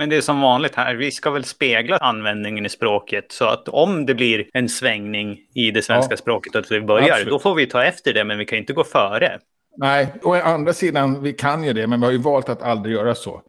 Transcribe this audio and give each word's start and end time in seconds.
Men 0.00 0.08
det 0.08 0.16
är 0.16 0.20
som 0.20 0.40
vanligt 0.40 0.74
här, 0.74 0.94
vi 0.94 1.10
ska 1.10 1.30
väl 1.30 1.44
spegla 1.44 1.96
användningen 1.96 2.66
i 2.66 2.68
språket. 2.68 3.32
Så 3.32 3.44
att 3.44 3.68
om 3.68 4.06
det 4.06 4.14
blir 4.14 4.46
en 4.52 4.68
svängning 4.68 5.38
i 5.54 5.70
det 5.70 5.82
svenska 5.82 6.12
Ja. 6.12 6.16
språket 6.16 6.54
och 6.54 6.60
att 6.60 6.72
vi 6.72 6.80
börjar, 6.80 7.08
Absolut. 7.08 7.28
då 7.28 7.38
får 7.38 7.54
vi 7.54 7.66
ta 7.66 7.84
efter 7.84 8.14
det, 8.14 8.24
men 8.24 8.38
vi 8.38 8.44
kan 8.44 8.58
inte 8.58 8.72
gå 8.72 8.84
före. 8.84 9.38
Nej, 9.76 10.06
å 10.22 10.34
andra 10.34 10.72
sidan, 10.72 11.22
vi 11.22 11.32
kan 11.32 11.64
ju 11.64 11.72
det, 11.72 11.86
men 11.86 12.00
vi 12.00 12.06
har 12.06 12.12
ju 12.12 12.18
valt 12.18 12.48
att 12.48 12.62
aldrig 12.62 12.94
göra 12.94 13.14
så. 13.14 13.42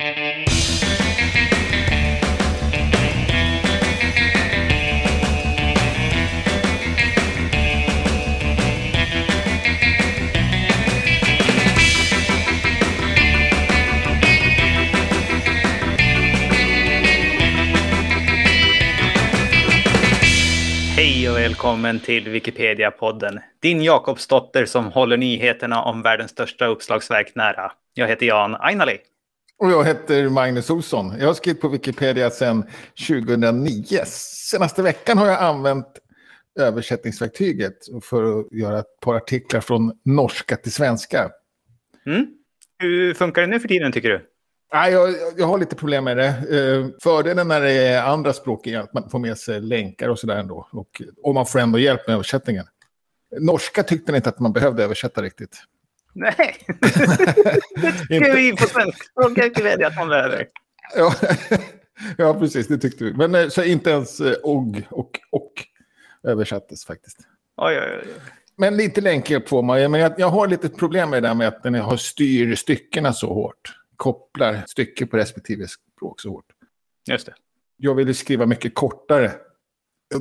Välkommen 21.62 22.00
till 22.00 22.28
Wikipedia-podden. 22.28 23.40
Din 23.60 23.84
Jakobsdotter 23.84 24.66
som 24.66 24.86
håller 24.86 25.18
nyheterna 25.18 25.84
om 25.84 26.02
världens 26.02 26.32
största 26.32 26.66
uppslagsverk 26.66 27.36
nära. 27.36 27.72
Jag 27.94 28.08
heter 28.08 28.26
Jan 28.26 28.56
Ainali. 28.56 28.98
Och 29.58 29.72
jag 29.72 29.84
heter 29.84 30.30
Magnus 30.30 30.70
Olsson. 30.70 31.14
Jag 31.20 31.28
har 31.28 31.34
skrivit 31.34 31.62
på 31.62 31.68
Wikipedia 31.68 32.30
sedan 32.30 32.64
2009. 33.08 33.84
Senaste 34.06 34.84
veckan 34.84 35.18
har 35.18 35.28
jag 35.28 35.42
använt 35.42 35.88
översättningsverktyget 36.60 37.78
för 38.04 38.40
att 38.40 38.52
göra 38.52 38.80
ett 38.80 39.00
par 39.02 39.16
artiklar 39.16 39.62
från 39.62 39.92
norska 40.06 40.56
till 40.56 40.72
svenska. 40.72 41.30
Mm? 42.06 42.28
Hur 42.80 43.14
funkar 43.14 43.42
det 43.42 43.48
nu 43.48 43.60
för 43.60 43.68
tiden 43.68 43.92
tycker 43.92 44.10
du? 44.10 44.31
Nej, 44.74 44.92
jag, 44.94 45.16
jag 45.38 45.48
har 45.48 45.58
lite 45.58 45.76
problem 45.76 46.04
med 46.04 46.18
det. 46.18 46.28
Eh, 46.28 46.88
fördelen 47.04 47.48
när 47.48 47.62
det 47.62 47.72
är 47.72 48.04
andra 48.04 48.34
språk 48.34 48.68
är 48.68 48.80
att 48.80 48.94
man 48.94 49.10
får 49.10 49.20
med 49.20 49.38
sig 49.38 49.62
länkar 49.62 50.10
och 50.10 50.20
sådär 50.20 50.36
ändå. 50.36 50.68
Och, 50.72 51.02
och 51.24 51.34
man 51.34 51.46
får 51.46 51.60
ändå 51.60 51.80
hjälp 51.80 52.08
med 52.08 52.14
översättningen. 52.14 52.66
Norska 53.40 53.84
tyckte 53.84 54.16
inte 54.16 54.30
att 54.30 54.40
man 54.40 54.54
behövde 54.54 54.84
översätta 54.84 55.22
riktigt. 55.22 55.58
Nej, 56.14 56.58
det 57.82 57.92
tycker 57.92 58.36
vi 58.36 58.56
på 58.56 58.66
svenskspråkiga 58.68 59.44
Wikipedia 59.44 59.88
att 59.88 59.96
man 59.96 60.10
behöver. 60.10 60.48
Ja, 60.96 61.14
ja, 62.18 62.34
precis, 62.34 62.68
det 62.68 62.78
tyckte 62.78 63.04
vi. 63.04 63.14
Men 63.14 63.36
eh, 63.36 63.48
så 63.48 63.64
inte 63.64 63.90
ens 63.90 64.20
eh, 64.20 64.34
och 64.34 64.82
och 64.90 65.20
och 65.30 65.54
översattes 66.24 66.86
faktiskt. 66.86 67.18
Oj, 67.58 67.80
oj, 67.80 68.00
oj. 68.02 68.08
Men 68.58 68.78
lite 68.78 69.02
länkhjälp 69.02 69.50
får 69.50 69.64
man. 69.64 69.92
Men 69.92 70.02
jag, 70.02 70.14
jag 70.18 70.28
har 70.28 70.48
lite 70.48 70.70
problem 70.70 71.10
med 71.10 71.24
det 71.24 71.30
där 71.30 71.36
med 71.36 71.48
att 71.48 71.64
den 71.64 71.76
har 71.76 71.98
styr 71.98 72.56
styckena 72.56 73.14
så 73.14 73.34
hårt. 73.34 73.81
Kopplar 74.02 74.64
stycke 74.68 75.06
på 75.06 75.18
respektive 75.18 75.68
språk 75.68 76.22
så 76.22 76.30
hårt. 76.30 76.46
Just 77.10 77.26
det. 77.26 77.34
Jag 77.78 77.96
ville 77.96 78.14
skriva 78.14 78.46
mycket 78.46 78.76
kortare 78.76 79.32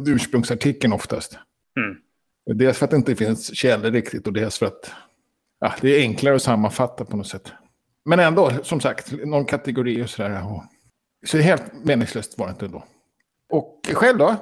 ursprungsartikeln 0.06 0.92
oftast. 0.92 1.38
Mm. 1.76 2.58
Dels 2.58 2.78
för 2.78 2.84
att 2.84 2.90
det 2.90 2.96
inte 2.96 3.16
finns 3.16 3.56
källor 3.56 3.90
riktigt 3.90 4.26
och 4.26 4.32
dels 4.32 4.58
för 4.58 4.66
att 4.66 4.92
ja, 5.60 5.74
det 5.80 5.88
är 5.88 6.00
enklare 6.00 6.34
att 6.34 6.42
sammanfatta 6.42 7.04
på 7.04 7.16
något 7.16 7.26
sätt. 7.26 7.52
Men 8.04 8.20
ändå, 8.20 8.50
som 8.62 8.80
sagt, 8.80 9.12
någon 9.12 9.44
kategori 9.44 10.04
och 10.04 10.10
sådär. 10.10 10.52
Och... 10.52 10.64
Så 11.26 11.38
helt 11.38 11.84
meningslöst 11.84 12.38
var 12.38 12.46
det 12.46 12.50
inte 12.50 12.68
då. 12.68 12.84
Och 13.50 13.90
själv 13.92 14.18
då? 14.18 14.36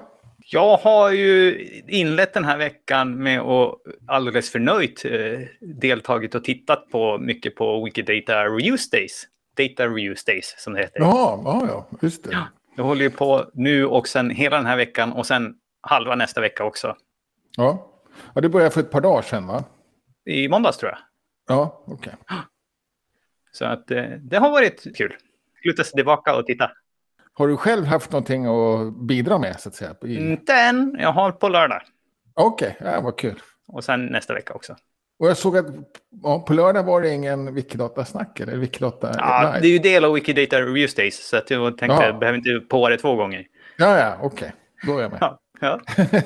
Jag 0.50 0.76
har 0.76 1.10
ju 1.10 1.64
inlett 1.88 2.34
den 2.34 2.44
här 2.44 2.58
veckan 2.58 3.22
med 3.22 3.40
att 3.40 3.74
alldeles 4.06 4.50
för 4.50 4.58
nöjt 4.58 5.04
eh, 5.04 5.40
deltagit 5.60 6.34
och 6.34 6.44
tittat 6.44 6.90
på 6.90 7.18
mycket 7.18 7.54
på 7.54 7.84
Wikidata 7.84 8.44
Reuse 8.44 8.96
Days. 8.96 9.26
Data 9.56 9.88
Reuse 9.88 10.22
Days 10.26 10.54
som 10.58 10.72
det 10.72 10.80
heter. 10.80 11.00
Ja, 11.00 11.42
ja, 11.44 11.66
ja 11.68 11.98
just 12.02 12.24
det. 12.24 12.38
Jag 12.76 12.84
håller 12.84 13.02
ju 13.02 13.10
på 13.10 13.50
nu 13.54 13.86
och 13.86 14.08
sen 14.08 14.30
hela 14.30 14.56
den 14.56 14.66
här 14.66 14.76
veckan 14.76 15.12
och 15.12 15.26
sen 15.26 15.54
halva 15.80 16.14
nästa 16.14 16.40
vecka 16.40 16.64
också. 16.64 16.96
Ja. 17.56 17.90
ja, 18.34 18.40
det 18.40 18.48
började 18.48 18.70
för 18.70 18.80
ett 18.80 18.90
par 18.90 19.00
dagar 19.00 19.22
sedan 19.22 19.46
va? 19.46 19.64
I 20.24 20.48
måndags 20.48 20.78
tror 20.78 20.90
jag. 20.90 20.98
Ja, 21.48 21.84
okej. 21.86 22.12
Så 23.52 23.64
att 23.64 23.90
eh, 23.90 24.02
det 24.02 24.36
har 24.36 24.50
varit 24.50 24.96
kul. 24.96 25.16
Luta 25.64 25.84
sig 25.84 25.92
tillbaka 25.92 26.36
och 26.36 26.46
titta. 26.46 26.70
Har 27.38 27.48
du 27.48 27.56
själv 27.56 27.84
haft 27.86 28.12
någonting 28.12 28.46
att 28.46 28.94
bidra 28.94 29.38
med 29.38 29.60
så 29.60 29.68
att 29.68 29.74
säga? 29.74 29.94
Inte 30.06 30.52
än. 30.54 30.96
Jag 30.98 31.12
har 31.12 31.32
på 31.32 31.48
lördag. 31.48 31.82
Okej, 32.34 32.76
ja, 32.80 33.00
vad 33.00 33.18
kul. 33.18 33.42
Och 33.68 33.84
sen 33.84 34.06
nästa 34.06 34.34
vecka 34.34 34.54
också. 34.54 34.76
Och 35.18 35.28
jag 35.28 35.36
såg 35.36 35.56
att 35.56 35.66
ja, 36.22 36.38
på 36.46 36.52
lördag 36.52 36.82
var 36.82 37.02
det 37.02 37.10
ingen 37.10 37.54
Wikidata-snack 37.54 38.40
eller 38.40 38.56
Wikidata... 38.56 39.14
Ja, 39.18 39.50
Nej. 39.52 39.60
det 39.62 39.68
är 39.68 39.70
ju 39.72 39.78
del 39.78 40.04
av 40.04 40.12
Wikidata 40.12 40.60
Reuse 40.60 40.96
Days. 41.02 41.28
Så 41.28 41.36
att 41.36 41.50
jag 41.50 41.78
tänkte 41.78 41.96
Ja. 42.02 42.06
jag 42.06 42.18
behöver 42.18 42.38
inte 42.38 42.66
på 42.68 42.88
det 42.88 42.96
två 42.96 43.14
gånger. 43.14 43.46
ja, 43.76 43.98
ja 43.98 44.16
okej. 44.22 44.52
Då 44.86 44.98
är 44.98 45.02
jag 45.02 45.10
med. 45.10 45.18
Ja, 45.20 45.38
ja, 45.60 45.80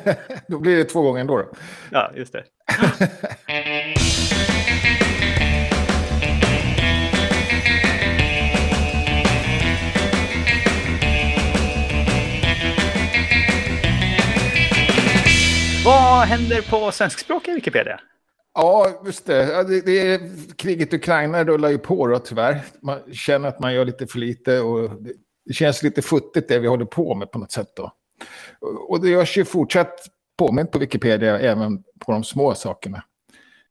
då 0.48 0.58
blir 0.58 0.76
det 0.76 0.84
två 0.84 1.02
gånger 1.02 1.20
ändå. 1.20 1.38
Då. 1.38 1.44
ja 1.90 2.10
just 2.14 2.32
det. 2.32 2.44
Vad 16.22 16.28
händer 16.28 16.70
på 16.70 16.92
svenskspråkiga 16.92 17.54
Wikipedia? 17.54 18.00
Ja, 18.54 19.02
just 19.04 19.26
det. 19.26 19.68
Det, 19.68 19.80
det 19.80 20.00
är, 20.00 20.20
kriget 20.56 20.92
i 20.92 20.96
Ukraina 20.96 21.44
rullar 21.44 21.68
ju 21.68 21.78
på 21.78 22.06
då, 22.06 22.18
tyvärr. 22.18 22.60
Man 22.82 22.98
känner 23.12 23.48
att 23.48 23.60
man 23.60 23.74
gör 23.74 23.84
lite 23.84 24.06
för 24.06 24.18
lite 24.18 24.60
och 24.60 25.02
det, 25.02 25.12
det 25.46 25.52
känns 25.52 25.82
lite 25.82 26.02
futtigt 26.02 26.48
det 26.48 26.58
vi 26.58 26.66
håller 26.66 26.84
på 26.84 27.14
med 27.14 27.30
på 27.30 27.38
något 27.38 27.52
sätt 27.52 27.68
då. 27.76 27.92
Och 28.88 29.00
det 29.00 29.08
görs 29.08 29.36
ju 29.36 29.44
fortsatt 29.44 30.00
påmint 30.38 30.70
på 30.70 30.78
Wikipedia 30.78 31.38
även 31.38 31.82
på 31.98 32.12
de 32.12 32.24
små 32.24 32.54
sakerna. 32.54 33.04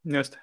Just 0.02 0.32
det. 0.32 0.38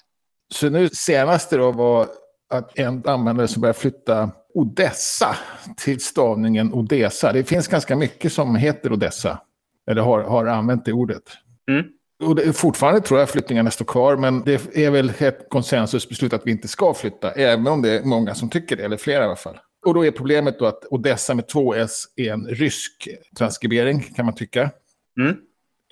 Så 0.53 0.69
nu 0.69 0.89
senaste 0.89 1.57
då 1.57 1.71
var 1.71 2.07
att 2.49 2.79
en 2.79 3.07
användare 3.07 3.47
som 3.47 3.61
började 3.61 3.79
flytta 3.79 4.31
Odessa 4.53 5.35
till 5.77 5.99
stavningen 5.99 6.73
Odessa. 6.73 7.33
Det 7.33 7.43
finns 7.43 7.67
ganska 7.67 7.95
mycket 7.95 8.33
som 8.33 8.55
heter 8.55 8.93
Odessa. 8.93 9.41
Eller 9.87 10.01
har, 10.01 10.21
har 10.23 10.45
använt 10.45 10.85
det 10.85 10.93
ordet. 10.93 11.23
Mm. 11.69 11.85
Och 12.19 12.35
det, 12.35 12.53
fortfarande 12.53 13.01
tror 13.01 13.19
jag 13.19 13.29
flyttningarna 13.29 13.71
står 13.71 13.85
kvar, 13.85 14.17
men 14.17 14.43
det 14.43 14.77
är 14.77 14.91
väl 14.91 15.11
ett 15.17 15.49
konsensusbeslut 15.49 16.33
att 16.33 16.45
vi 16.45 16.51
inte 16.51 16.67
ska 16.67 16.93
flytta, 16.93 17.31
även 17.31 17.67
om 17.67 17.81
det 17.81 17.99
är 17.99 18.03
många 18.03 18.35
som 18.35 18.49
tycker 18.49 18.75
det, 18.75 18.83
eller 18.83 18.97
flera 18.97 19.23
i 19.23 19.25
alla 19.25 19.35
fall. 19.35 19.59
Och 19.85 19.93
då 19.93 20.05
är 20.05 20.11
problemet 20.11 20.59
då 20.59 20.65
att 20.65 20.85
Odessa 20.89 21.33
med 21.33 21.47
två 21.47 21.73
S 21.73 22.03
är 22.15 22.33
en 22.33 22.47
rysk 22.47 23.09
transkribering, 23.37 24.01
kan 24.15 24.25
man 24.25 24.35
tycka. 24.35 24.71
Mm. 25.19 25.37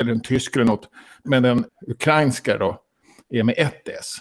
Eller 0.01 0.11
en 0.11 0.21
tysk 0.21 0.55
eller 0.55 0.65
något. 0.65 0.89
Men 1.23 1.43
den 1.43 1.65
ukrainska 1.87 2.57
då 2.57 2.81
är 3.29 3.43
med 3.43 3.55
ett 3.57 3.87
S. 3.87 4.13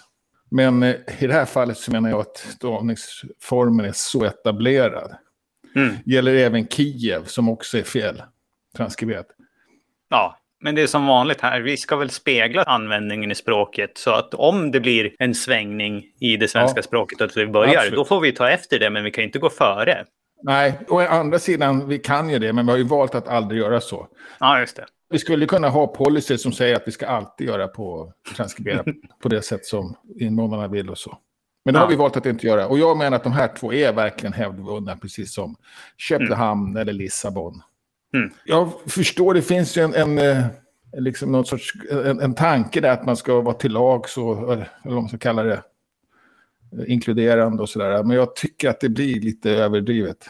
Men 0.49 0.83
eh, 0.83 0.95
i 1.19 1.27
det 1.27 1.33
här 1.33 1.45
fallet 1.45 1.77
så 1.77 1.91
menar 1.91 2.09
jag 2.09 2.19
att 2.19 2.37
stavningsformen 2.37 3.85
är 3.85 3.91
så 3.91 4.25
etablerad. 4.25 5.15
Mm. 5.75 5.95
Gäller 6.05 6.33
även 6.33 6.67
Kiev 6.67 7.25
som 7.25 7.49
också 7.49 7.77
är 7.77 7.83
fel 7.83 8.23
transkriberat. 8.77 9.27
Ja, 10.09 10.37
men 10.61 10.75
det 10.75 10.81
är 10.81 10.87
som 10.87 11.05
vanligt 11.07 11.41
här. 11.41 11.61
Vi 11.61 11.77
ska 11.77 11.95
väl 11.95 12.09
spegla 12.09 12.63
användningen 12.63 13.31
i 13.31 13.35
språket. 13.35 13.91
Så 13.97 14.11
att 14.11 14.33
om 14.33 14.71
det 14.71 14.79
blir 14.79 15.15
en 15.19 15.35
svängning 15.35 16.03
i 16.19 16.37
det 16.37 16.47
svenska 16.47 16.77
Ja. 16.77 16.83
språket 16.83 17.21
och 17.21 17.25
att 17.27 17.37
vi 17.37 17.47
börjar, 17.47 17.73
Absolut. 17.75 17.95
då 17.95 18.05
får 18.05 18.19
vi 18.21 18.31
ta 18.31 18.49
efter 18.49 18.79
det, 18.79 18.89
men 18.89 19.03
vi 19.03 19.11
kan 19.11 19.23
inte 19.23 19.39
gå 19.39 19.49
före. 19.49 20.05
Nej, 20.43 20.79
å 20.87 20.99
andra 20.99 21.39
sidan, 21.39 21.87
vi 21.87 21.99
kan 21.99 22.29
ju 22.29 22.39
det, 22.39 22.53
men 22.53 22.65
vi 22.65 22.71
har 22.71 22.77
ju 22.77 22.83
valt 22.83 23.15
att 23.15 23.27
aldrig 23.27 23.61
göra 23.61 23.81
så. 23.81 24.07
Ja, 24.39 24.59
just 24.59 24.75
det. 24.75 24.85
Vi 25.09 25.19
skulle 25.19 25.45
kunna 25.45 25.69
ha 25.69 25.87
policy 25.87 26.37
som 26.37 26.51
säger 26.51 26.75
att 26.75 26.83
vi 26.87 26.91
ska 26.91 27.07
alltid 27.07 27.47
göra 27.47 27.67
på 27.67 28.11
transkribera 28.35 28.83
på 29.23 29.29
det 29.29 29.41
sätt 29.41 29.65
som 29.65 29.95
invånarna 30.19 30.67
vill 30.67 30.89
och 30.89 30.97
så. 30.97 31.17
Men 31.65 31.73
det 31.73 31.77
Ja. 31.79 31.83
har 31.83 31.89
vi 31.89 31.95
valt 31.95 32.17
att 32.17 32.25
inte 32.25 32.47
göra. 32.47 32.67
Och 32.67 32.79
jag 32.79 32.97
menar 32.97 33.17
att 33.17 33.23
de 33.23 33.31
här 33.33 33.49
två 33.59 33.73
är 33.73 33.93
verkligen 33.93 34.33
hävdvunna, 34.33 34.97
precis 34.97 35.33
som 35.33 35.55
Köpenhamn 35.97 36.77
eller 36.77 36.93
Lissabon. 36.93 37.61
Mm. 38.13 38.29
Jag 38.45 38.71
förstår, 38.87 39.33
det 39.33 39.41
finns 39.41 39.77
ju 39.77 39.81
en, 39.81 39.93
en, 39.95 40.17
eh, 40.17 40.45
liksom 40.97 41.31
någon 41.31 41.45
sorts, 41.45 41.73
en, 41.91 42.19
en 42.19 42.33
tanke 42.35 42.81
där 42.81 42.89
att 42.89 43.05
man 43.05 43.17
ska 43.17 43.41
vara 43.41 43.55
till 43.55 43.71
lag, 43.71 44.09
så, 44.09 44.51
eller 44.51 44.69
vad 44.83 44.93
man 44.93 45.07
ska 45.07 45.17
kalla 45.17 45.43
det, 45.43 45.53
eh, 45.53 46.91
inkluderande 46.91 47.61
och 47.63 47.69
sådär. 47.69 48.03
Men 48.03 48.17
jag 48.17 48.35
tycker 48.35 48.69
att 48.69 48.79
det 48.79 48.89
blir 48.89 49.21
lite 49.21 49.51
överdrivet. 49.51 50.29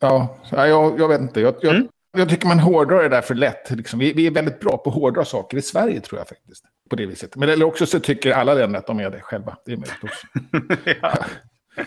Ja, 0.00 0.38
ja, 0.50 0.66
jag, 0.66 1.00
jag 1.00 1.08
vet 1.08 1.20
inte. 1.20 1.40
Jag, 1.40 1.54
jag, 1.60 1.74
Mm. 1.74 1.88
jag 2.22 2.28
tycker 2.28 2.46
man 2.46 2.58
hårdrar 2.58 3.02
det 3.02 3.08
där 3.08 3.20
för 3.20 3.34
lätt. 3.34 3.70
Liksom. 3.70 3.98
Vi, 3.98 4.12
vi 4.12 4.26
är 4.26 4.30
väldigt 4.30 4.60
bra 4.60 4.76
på 4.76 4.90
att 4.90 4.96
hårdra 4.96 5.24
saker 5.24 5.56
i 5.56 5.62
Sverige, 5.62 6.00
tror 6.00 6.20
jag 6.20 6.28
faktiskt. 6.28 6.64
På 6.90 6.96
det 6.96 7.06
viset. 7.06 7.36
Men 7.36 7.48
eller 7.48 7.66
också 7.66 7.86
så 7.86 8.00
tycker 8.00 8.32
alla 8.32 8.54
länder 8.54 8.78
att 8.78 8.86
de 8.86 9.00
är 9.00 9.10
det 9.10 9.20
själva. 9.20 9.56
Det 9.64 9.72
är 9.72 9.76
möjligt 9.76 10.04
också. 10.04 10.26
ja. 11.02 11.18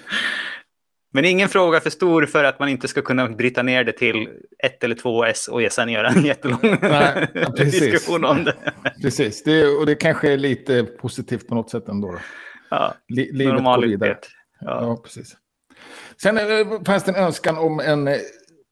Men 1.13 1.25
ingen 1.25 1.49
fråga 1.49 1.79
för 1.79 1.89
stor 1.89 2.25
för 2.25 2.43
att 2.43 2.59
man 2.59 2.69
inte 2.69 2.87
ska 2.87 3.01
kunna 3.01 3.29
bryta 3.29 3.63
ner 3.63 3.83
det 3.83 3.91
till 3.91 4.29
ett 4.63 4.83
eller 4.83 4.95
två 4.95 5.25
S 5.25 5.47
och 5.47 5.61
sen 5.71 5.89
göra 5.89 6.07
en 6.07 6.25
jättelång 6.25 6.77
Nej, 6.81 7.27
diskussion 7.55 8.25
om 8.25 8.43
det. 8.43 8.55
Precis, 9.01 9.43
det, 9.43 9.67
och 9.67 9.85
det 9.85 9.95
kanske 9.95 10.33
är 10.33 10.37
lite 10.37 10.83
positivt 10.83 11.47
på 11.47 11.55
något 11.55 11.69
sätt 11.69 11.87
ändå. 11.87 12.11
Då. 12.11 12.17
Ja, 12.69 12.93
Li, 13.07 13.31
livet 13.33 13.63
går 13.63 13.81
vidare. 13.81 14.17
Ja. 14.59 14.81
Ja, 14.81 15.01
precis. 15.03 15.37
Sen 16.21 16.37
fanns 16.85 17.03
det 17.03 17.11
en 17.11 17.23
önskan 17.23 17.57
om 17.57 17.79
en 17.79 18.09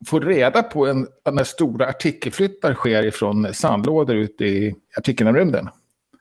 få 0.07 0.19
reda 0.19 0.63
på 0.63 0.87
en, 0.87 1.07
när 1.31 1.43
stora 1.43 1.87
artikelflyttar 1.87 2.73
sker 2.73 3.03
ifrån 3.03 3.53
sandlådor 3.53 4.15
ute 4.15 4.45
i 4.45 4.75
artikelrymden. 4.97 5.69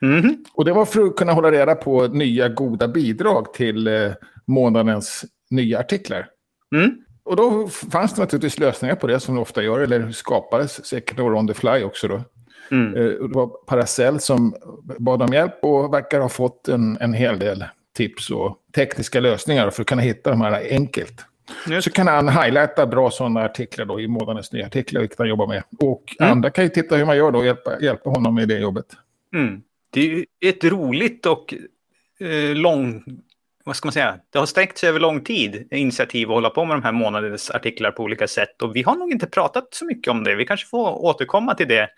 Mhm. 0.01 0.45
Och 0.55 0.65
det 0.65 0.73
var 0.73 0.85
för 0.85 1.05
att 1.05 1.17
kunna 1.17 1.33
hålla 1.33 1.51
reda 1.51 1.75
på 1.75 2.07
nya 2.07 2.49
goda 2.49 2.89
bidrag 2.89 3.55
till 3.55 3.87
eh, 3.87 4.13
månadens 4.47 5.25
nya 5.51 5.79
artiklar. 5.79 6.29
Mm. 6.75 6.91
Och 7.23 7.37
då 7.37 7.69
fanns 7.69 8.15
det 8.15 8.21
naturligtvis 8.23 8.59
lösningar 8.59 8.95
på 8.95 9.07
det 9.07 9.21
som 9.21 9.35
det 9.35 9.41
ofta 9.41 9.63
gör, 9.63 9.81
eller 9.81 10.11
skapades 10.11 10.87
säkert 10.87 11.17
några 11.19 11.39
on 11.39 11.49
the 11.49 11.55
fly 11.55 11.83
också 11.85 12.09
då. 12.09 12.23
Mm. 12.71 12.95
Eh, 12.97 13.03
Det 13.05 13.35
var 13.35 13.47
Paracell 13.47 14.21
som 14.21 14.55
bad 14.99 15.23
om 15.23 15.33
hjälp 15.33 15.55
och 15.63 15.95
verkar 15.95 16.21
ha 16.21 16.29
fått 16.29 16.69
en, 16.69 16.97
en 17.01 17.15
hel 17.15 17.39
del 17.39 17.65
tips 17.97 18.31
och 18.31 18.59
tekniska 18.75 19.21
lösningar 19.21 19.71
för 19.71 19.83
att 19.83 19.89
kunna 19.89 20.03
hitta 20.03 20.31
de 20.31 20.41
här 20.41 20.67
enkelt. 20.71 21.25
Just. 21.69 21.85
Så 21.85 21.91
kan 21.91 22.07
han 22.07 22.29
highlighta 22.29 22.87
bra 22.87 23.11
sådana 23.11 23.45
artiklar 23.45 23.85
då 23.85 24.01
i 24.01 24.09
månadens 24.09 24.53
nya 24.53 24.67
artiklar, 24.67 25.01
vilket 25.01 25.19
han 25.19 25.29
jobbar 25.29 25.47
med. 25.47 25.63
Och 25.79 26.17
Mm. 26.21 26.33
andra 26.33 26.51
kan 26.51 26.65
ju 26.65 26.71
titta 26.71 26.97
hur 26.97 27.05
man 27.05 27.17
gör 27.17 27.31
då 27.31 27.39
och 27.39 27.47
hjälpa, 27.47 27.81
hjälpa 27.81 28.11
honom 28.11 28.35
med 28.35 28.49
det 28.49 28.59
jobbet. 28.59 28.87
Mm. 29.35 29.63
Det 29.91 30.13
är 30.13 30.25
ett 30.41 30.65
roligt 30.65 31.27
och 31.27 31.55
eh, 32.21 32.55
lång... 32.57 33.05
Vad 33.71 33.77
ska 33.77 33.87
man 33.87 33.93
säga? 33.93 34.19
Det 34.31 34.39
har 34.39 34.47
sträckt 34.47 34.79
sig 34.79 34.89
över 34.89 35.01
lång 35.01 35.25
tid, 35.25 35.69
initiativ 35.71 36.29
att 36.29 36.35
hålla 36.35 36.51
på 36.51 36.65
med 36.65 36.77
de 36.77 36.83
här 36.83 36.93
månadens 36.93 37.51
artiklar 37.51 37.91
på 37.91 38.03
olika 38.03 38.29
sätt. 38.29 38.63
Och 38.63 38.77
vi 38.77 38.83
har 38.83 38.97
nog 38.97 39.13
inte 39.13 39.27
pratat 39.27 39.69
så 39.71 39.85
mycket 39.85 40.11
om 40.11 40.25
det. 40.25 40.35
Vi 40.35 40.47
kanske 40.47 40.67
får 40.67 41.05
återkomma 41.05 41.55
till 41.55 41.69
det 41.69 41.89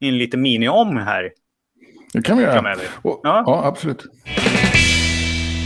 i 0.00 0.08
en 0.08 0.18
liten 0.18 0.42
mini-om 0.42 0.96
här 0.96 1.32
Det 2.12 2.22
kan 2.22 2.38
vi 2.38 2.42
göra. 2.42 2.76
Och, 3.02 3.20
Ja. 3.22 3.42
ja. 3.46 3.64
absolut. 3.64 4.04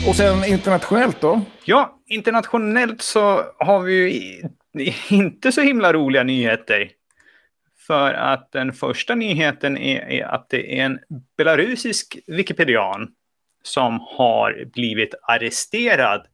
Och 0.08 0.16
sen 0.16 0.44
internationellt 0.44 1.20
då? 1.20 1.40
Ja, 1.64 2.00
internationellt 2.06 3.02
så 3.02 3.42
har 3.58 3.80
vi 3.80 3.94
ju 3.94 4.92
inte 5.16 5.52
så 5.52 5.60
himla 5.60 5.92
roliga 5.92 6.22
nyheter. 6.22 6.90
För 7.86 8.12
att 8.14 8.52
den 8.52 8.72
första 8.72 9.14
nyheten 9.14 9.78
är, 9.78 10.00
är 10.10 10.24
att 10.24 10.48
det 10.50 10.78
är 10.78 10.84
en 10.84 10.98
belarusisk 11.36 12.18
wikipedian 12.26 13.08
som 13.66 14.00
har 14.00 14.64
blivit 14.72 15.14
arresterad, 15.22 16.26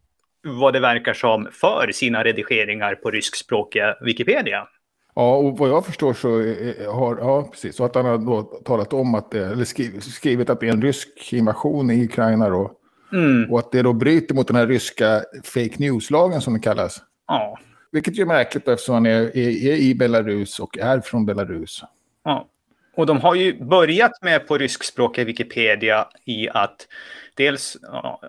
vad 0.45 0.73
det 0.73 0.81
verkar 0.81 1.15
som, 1.15 1.49
för 1.53 1.93
sina 1.93 2.25
redigeringar 2.25 2.95
på 2.95 3.11
ryskspråkiga 3.11 3.97
Wikipedia. 4.01 4.69
Ja, 5.15 5.37
och 5.37 5.59
vad 5.59 5.69
jag 5.69 5.87
förstår 5.87 6.15
så 6.15 6.41
eh, 6.41 6.95
har, 6.95 7.19
ja 7.19 7.49
precis, 7.53 7.77
så 7.77 7.85
att 7.85 7.95
han 7.95 8.05
har 8.05 8.19
då 8.19 8.43
talat 8.43 8.93
om 8.93 9.15
att 9.15 9.31
det, 9.31 9.47
eller 9.47 9.65
skrivit, 9.65 10.05
skrivit 10.05 10.51
att 10.51 10.61
det 10.61 10.69
är 10.69 10.73
en 10.73 10.83
rysk 10.83 11.33
invasion 11.33 11.91
i 11.91 12.05
Ukraina 12.05 12.49
då. 12.49 12.73
Mm, 13.13 13.51
Och 13.53 13.59
att 13.59 13.73
det 13.73 13.83
då 13.83 13.93
bryter 13.93 14.35
mot 14.35 14.47
den 14.47 14.57
här 14.57 14.67
ryska 14.67 15.23
fake 15.45 15.75
news-lagen 15.79 16.41
som 16.41 16.55
det 16.55 16.61
kallas. 16.61 17.01
ja, 17.29 17.59
Vilket 17.93 18.19
ju 18.19 18.23
är 18.23 18.27
märkligt 18.27 18.69
eftersom 18.69 18.95
han 18.95 19.07
är, 19.07 19.37
är, 19.37 19.67
är 19.67 19.77
i 19.77 19.95
Belarus 19.95 20.61
och 20.61 20.79
är 20.79 21.01
från 21.01 21.27
Belarus. 21.27 21.85
ja. 22.25 22.49
Och 22.97 23.07
de 23.07 23.21
har 23.21 23.35
ju 23.35 23.65
börjat 23.65 24.13
med 24.23 24.49
på 24.49 24.59
ryskspråkiga 24.59 25.25
Wikipedia 25.25 26.07
i 26.25 26.49
att 26.49 26.87
dels 27.35 27.77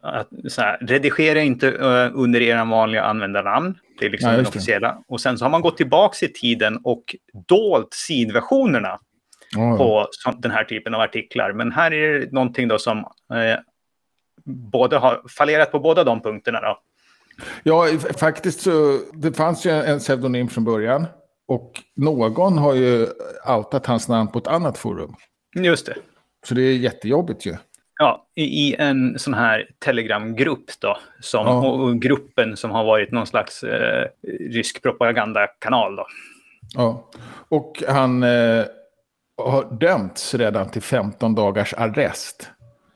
att, 0.01 0.29
här, 0.57 0.77
redigera 0.81 1.41
inte 1.41 1.67
eh, 1.67 2.11
under 2.13 2.41
era 2.41 2.65
vanliga 2.65 3.03
användarnamn. 3.03 3.77
Det 3.99 4.05
är 4.05 4.09
liksom 4.09 4.29
Ja, 4.29 4.37
den 4.37 4.45
officiella. 4.45 5.03
Och 5.07 5.21
sen 5.21 5.37
så 5.37 5.45
har 5.45 5.49
man 5.49 5.61
gått 5.61 5.77
tillbaka 5.77 6.25
i 6.25 6.29
tiden 6.29 6.79
och 6.83 7.15
dolt 7.47 7.93
sidversionerna 7.93 8.99
Ja, 9.55 9.77
på 9.77 10.07
den 10.37 10.51
här 10.51 10.63
typen 10.63 10.93
av 10.93 11.01
artiklar. 11.01 11.53
Men 11.53 11.71
här 11.71 11.93
är 11.93 12.19
det 12.19 12.31
någonting 12.31 12.67
då 12.67 12.79
som 12.79 12.97
eh, 12.99 13.59
både 14.45 14.97
har 14.97 15.21
fallerat 15.29 15.71
på 15.71 15.79
båda 15.79 16.03
de 16.03 16.21
punkterna. 16.21 16.61
Då. 16.61 16.79
Ja, 17.63 17.87
faktiskt 18.17 18.61
så 18.61 18.99
det 19.13 19.33
fanns 19.33 19.65
ju 19.65 19.71
en 19.71 19.99
pseudonym 19.99 20.47
från 20.47 20.63
början. 20.63 21.05
Och 21.47 21.71
någon 21.95 22.57
har 22.57 22.73
ju 22.73 23.07
outat 23.57 23.85
hans 23.85 24.07
namn 24.07 24.31
på 24.31 24.39
ett 24.39 24.47
annat 24.47 24.77
forum. 24.77 25.15
Just 25.55 25.85
det. 25.85 25.95
Så 26.47 26.53
det 26.53 26.61
är 26.61 26.77
jättejobbigt 26.77 27.45
ju. 27.45 27.55
Ja, 27.99 28.27
i, 28.35 28.75
en 28.75 29.19
sån 29.19 29.33
här 29.33 29.69
telegramgrupp 29.85 30.71
då. 30.79 30.97
Som, 31.19 31.45
Ja. 31.45 31.67
och, 31.67 32.01
gruppen 32.01 32.57
som 32.57 32.71
har 32.71 32.83
varit 32.83 33.11
någon 33.11 33.27
slags 33.27 33.63
eh, 33.63 34.07
rysk 34.49 34.81
propagandakanal 34.81 35.95
då. 35.95 36.05
Ja. 36.75 37.09
Och 37.49 37.83
han 37.87 38.23
eh, 38.23 38.65
har 39.37 39.77
dömts 39.79 40.35
redan 40.35 40.69
till 40.69 40.81
15 40.81 41.35
dagars 41.35 41.73
arrest. 41.73 42.49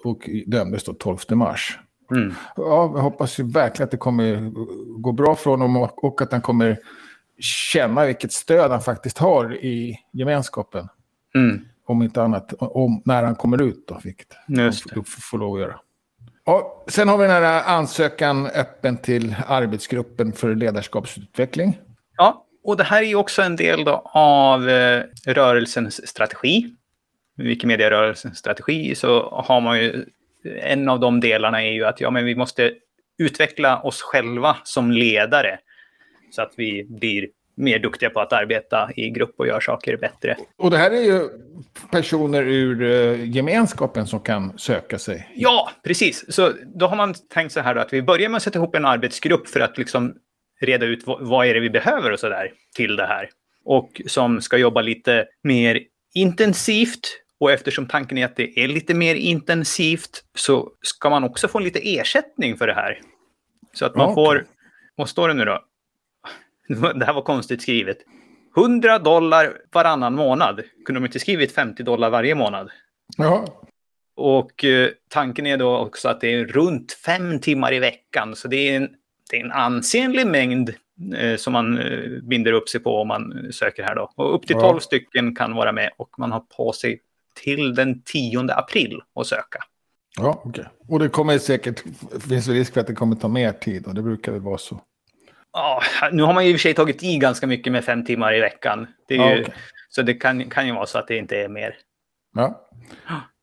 Och 0.04 0.30
dömdes 0.46 0.84
då 0.84 0.94
12 0.94 1.18
mars. 1.30 1.80
Mm. 2.12 2.34
Ja, 2.56 2.92
jag 2.96 3.02
hoppas 3.02 3.40
ju 3.40 3.52
verkligen 3.52 3.86
att 3.86 3.92
det 3.92 3.98
kommer 3.98 4.52
gå 5.02 5.12
bra 5.12 5.36
för 5.36 5.50
honom 5.50 5.78
och, 5.78 6.04
och 6.04 6.22
att 6.22 6.32
han 6.32 6.42
kommer 6.42 6.78
känna 7.40 8.06
vilket 8.06 8.32
stöd 8.32 8.72
han 8.72 8.82
faktiskt 8.82 9.18
har 9.18 9.56
i 9.56 10.00
gemenskapen. 10.14 10.88
Mm. 11.36 11.66
Om 11.86 12.04
inte 12.04 12.22
annat, 12.22 12.54
om, 12.60 13.02
när 13.06 13.24
han 13.24 13.36
kommer 13.36 13.62
ut 13.62 13.88
då, 13.88 14.00
vilket 14.04 14.38
Just 14.48 14.92
han 14.92 15.04
får, 15.04 15.22
får 15.22 15.38
lov 15.38 15.56
att 15.56 15.62
göra. 15.62 15.80
Ja, 16.46 16.86
sen 16.88 17.08
har 17.08 17.18
vi 17.18 17.24
den 17.24 17.32
här 17.32 17.64
ansökan 17.64 18.46
öppen 18.48 18.98
till 18.98 19.36
arbetsgruppen 19.48 20.34
för 20.34 20.56
ledarskapsutveckling. 20.56 21.80
Ja, 22.18 22.46
och 22.64 22.78
det 22.78 22.84
här 22.84 23.02
är 23.02 23.08
ju 23.08 23.16
också 23.16 23.42
en 23.42 23.56
del 23.56 23.88
av 24.04 24.70
eh, 24.70 25.04
rörelsens 25.26 26.08
strategi. 26.08 26.74
Wikimedia-rörelsens 27.38 28.38
strategi 28.38 28.96
så 28.96 29.30
har 29.30 29.62
man 29.62 29.80
ju 29.80 30.06
en 30.62 30.90
av 30.90 31.00
de 31.00 31.20
delarna 31.20 31.64
är 31.64 31.72
ju 31.72 31.86
att 31.86 32.02
ja, 32.02 32.10
men 32.10 32.26
vi 32.26 32.36
måste 32.36 32.74
utveckla 33.18 33.82
oss 33.82 34.02
själva 34.02 34.58
som 34.64 34.92
ledare 34.92 35.60
så 36.32 36.42
att 36.42 36.54
vi 36.56 36.84
blir 36.90 37.28
mer 37.56 37.80
duktiga 37.80 38.10
på 38.10 38.20
att 38.20 38.34
arbeta 38.34 38.90
i 38.96 39.10
grupp 39.10 39.36
och 39.38 39.48
göra 39.48 39.62
saker 39.62 39.98
bättre. 39.98 40.38
Och 40.58 40.72
det 40.72 40.78
här 40.78 40.92
är 40.92 41.02
ju 41.02 41.30
personer 41.92 42.44
ur 42.44 42.82
eh, 42.82 43.30
gemenskapen 43.30 44.08
som 44.08 44.20
kan 44.20 44.58
söka 44.58 45.00
sig. 45.00 45.30
Ja, 45.36 45.72
precis. 45.84 46.34
Så 46.36 46.52
då 46.76 46.88
har 46.88 46.96
man 46.96 47.14
tänkt 47.34 47.52
så 47.52 47.60
här 47.60 47.76
då, 47.76 47.82
att 47.82 47.94
vi 47.94 48.02
börjar 48.02 48.30
med 48.30 48.38
att 48.38 48.44
sätta 48.44 48.60
ihop 48.60 48.76
en 48.76 48.86
arbetsgrupp 48.86 49.48
för 49.48 49.60
att 49.60 49.78
liksom 49.78 50.16
reda 50.62 50.86
ut 50.86 51.04
vad, 51.06 51.48
är 51.48 51.54
det 51.54 51.60
vi 51.60 51.70
behöver 51.70 52.12
och 52.12 52.20
så 52.20 52.30
där 52.30 52.52
till 52.76 52.96
det 52.96 53.06
här. 53.06 53.30
Och 53.66 54.02
som 54.06 54.42
ska 54.42 54.58
jobba 54.58 54.82
lite 54.82 55.26
mer 55.44 55.80
intensivt. 56.16 57.00
Och 57.40 57.52
eftersom 57.52 57.88
tanken 57.88 58.18
är 58.18 58.26
att 58.26 58.36
det 58.36 58.60
är 58.60 58.68
lite 58.68 58.94
mer 58.94 59.16
intensivt 59.16 60.24
så 60.36 60.72
ska 60.82 61.10
man 61.10 61.24
också 61.24 61.48
få 61.48 61.60
lite 61.60 61.80
ersättning 61.98 62.58
för 62.58 62.68
det 62.68 62.74
här. 62.74 63.00
Så 63.74 63.86
att 63.86 63.96
man 63.96 64.10
Ja, 64.10 64.16
får, 64.16 64.46
vad 64.96 65.10
står 65.10 65.28
det 65.28 65.34
nu 65.34 65.46
då? 65.46 65.64
Det 66.68 67.06
här 67.06 67.14
var 67.14 67.22
konstigt 67.22 67.62
skrivet. 67.62 67.98
100 68.58 69.00
dollar 69.00 69.58
varannan 69.72 70.14
månad. 70.16 70.62
Kunde 70.86 71.00
de 71.02 71.06
inte 71.06 71.20
skrivit 71.20 71.52
50 71.52 71.84
dollar 71.84 72.10
varje 72.10 72.36
månad? 72.36 72.70
Ja, 73.18 73.46
Och 74.16 74.64
eh, 74.64 74.90
tanken 75.10 75.48
är 75.48 75.58
då 75.58 75.78
också 75.78 76.10
att 76.10 76.22
det 76.22 76.34
är 76.34 76.46
runt 76.46 76.92
fem 76.94 77.40
timmar 77.40 77.74
i 77.74 77.80
veckan. 77.80 78.36
Så 78.36 78.48
det 78.48 78.56
är 78.58 78.78
en, 78.78 78.90
det 79.32 79.38
är 79.38 79.46
en 79.46 79.52
ansenlig 79.52 80.28
mängd 80.28 80.74
eh, 81.18 81.36
som 81.38 81.54
man 81.54 81.78
eh, 81.78 82.22
binder 82.24 82.52
upp 82.52 82.70
sig 82.70 82.82
på 82.82 83.02
om 83.02 83.08
man 83.08 83.48
söker 83.52 83.84
här 83.84 83.96
då. 83.96 84.12
Och 84.16 84.36
upp 84.36 84.48
till 84.48 84.56
Ja. 84.60 84.62
12 84.62 84.80
stycken 84.80 85.36
kan 85.36 85.56
vara 85.56 85.72
med 85.72 85.92
och 85.98 86.10
man 86.20 86.32
har 86.32 86.40
på 86.40 86.72
sig 86.74 87.02
till 87.44 87.76
den 87.76 88.02
10 88.02 88.40
april 88.54 89.02
att 89.16 89.28
söka. 89.28 89.60
ja 90.18 90.42
okej. 90.46 90.66
Och 90.88 91.00
det 91.00 91.10
kommer 91.10 91.38
säkert, 91.38 91.84
finns 92.30 92.48
risk 92.48 92.74
för 92.74 92.82
att 92.82 92.88
det 92.88 92.94
kommer 92.94 93.16
ta 93.16 93.28
mer 93.28 93.52
tid 93.52 93.88
och 93.88 93.96
det 93.96 94.02
brukar 94.02 94.32
väl 94.32 94.42
vara 94.42 94.58
så. 94.58 94.82
Ja, 95.58 95.82
nu 96.12 96.24
har 96.24 96.34
man 96.34 96.46
ju 96.46 96.52
i 96.52 96.56
och 96.56 96.60
för 96.60 96.62
sig 96.62 96.74
tagit 96.74 97.04
i 97.04 97.18
ganska 97.18 97.48
mycket 97.48 97.74
med 97.74 97.84
fem 97.86 98.06
timmar 98.06 98.36
i 98.36 98.40
veckan. 98.40 98.88
Det 99.08 99.14
är 99.16 99.18
Ja, 99.20 99.36
ju, 99.36 99.42
okej. 99.42 99.54
Så 99.90 100.02
det 100.02 100.14
kan, 100.14 100.50
kan 100.50 100.68
ju 100.68 100.74
vara 100.74 100.86
så 100.86 100.98
att 101.00 101.08
det 101.08 101.18
inte 101.18 101.38
är 101.38 101.48
mer. 101.50 101.76
Ja. 102.36 102.68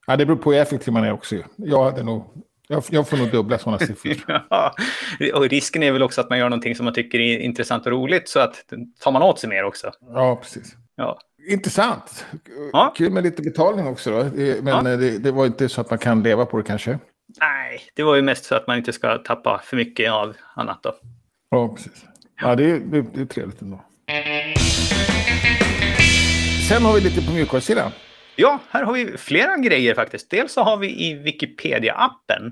ja, 0.06 0.16
det 0.16 0.26
beror 0.26 0.36
på 0.36 0.52
hur 0.52 0.60
effektiv 0.60 0.92
man 0.94 1.04
är 1.04 1.12
också. 1.12 1.34
ju. 1.34 1.42
Jag, 1.56 1.84
hade 1.84 2.02
nog, 2.02 2.24
jag, 2.68 2.82
jag 2.90 3.08
får 3.08 3.16
nog 3.16 3.30
dubbla 3.30 3.58
sådana 3.58 3.78
siffror. 3.78 4.16
Ja, 4.50 4.74
och 5.34 5.48
risken 5.48 5.82
är 5.82 5.92
väl 5.92 6.02
också 6.02 6.20
att 6.20 6.30
man 6.30 6.38
gör 6.38 6.48
någonting 6.48 6.74
som 6.74 6.84
man 6.84 6.94
tycker 6.94 7.20
är 7.20 7.38
intressant 7.38 7.86
och 7.86 7.92
roligt 7.92 8.28
så 8.28 8.40
att 8.40 8.64
tar 9.00 9.12
man 9.12 9.22
åt 9.22 9.38
sig 9.38 9.48
mer 9.50 9.64
också. 9.64 9.90
Ja, 10.14 10.36
precis. 10.36 10.76
Ja. 10.96 11.18
Intressant. 11.50 12.26
Ja. 12.72 12.94
Kul 12.96 13.12
med 13.12 13.22
lite 13.22 13.42
betalning 13.42 13.86
också 13.86 14.10
då. 14.10 14.24
Men 14.62 14.66
Ja. 14.66 14.82
det, 14.82 15.18
det 15.18 15.30
var 15.30 15.46
inte 15.46 15.68
så 15.68 15.80
att 15.80 15.90
man 15.90 15.98
kan 15.98 16.22
leva 16.22 16.46
på 16.46 16.56
det 16.56 16.62
kanske. 16.62 16.98
Nej, 17.40 17.80
det 17.94 18.02
var 18.02 18.14
ju 18.16 18.22
mest 18.22 18.44
så 18.44 18.54
att 18.54 18.66
man 18.66 18.76
inte 18.78 18.92
ska 18.92 19.18
tappa 19.18 19.60
för 19.64 19.76
mycket 19.76 20.12
av 20.12 20.36
annat 20.54 20.82
då. 20.82 20.94
Ja, 21.54 21.74
precis. 21.74 22.04
Ja, 22.40 22.54
det 22.54 22.70
är, 22.70 22.80
det, 22.80 23.20
är 23.20 23.26
trevligt 23.26 23.62
ändå. 23.62 23.84
Sen 26.68 26.82
har 26.82 26.94
vi 26.94 27.00
lite 27.00 27.26
på 27.26 27.32
mjukvarusidan. 27.32 27.90
Ja, 28.36 28.58
här 28.70 28.82
har 28.82 28.92
vi 28.92 29.18
flera 29.18 29.56
grejer 29.56 29.94
faktiskt. 29.94 30.30
Dels 30.30 30.52
så 30.52 30.62
har 30.62 30.76
vi 30.76 30.88
i 30.88 31.14
Wikipedia-appen 31.14 32.50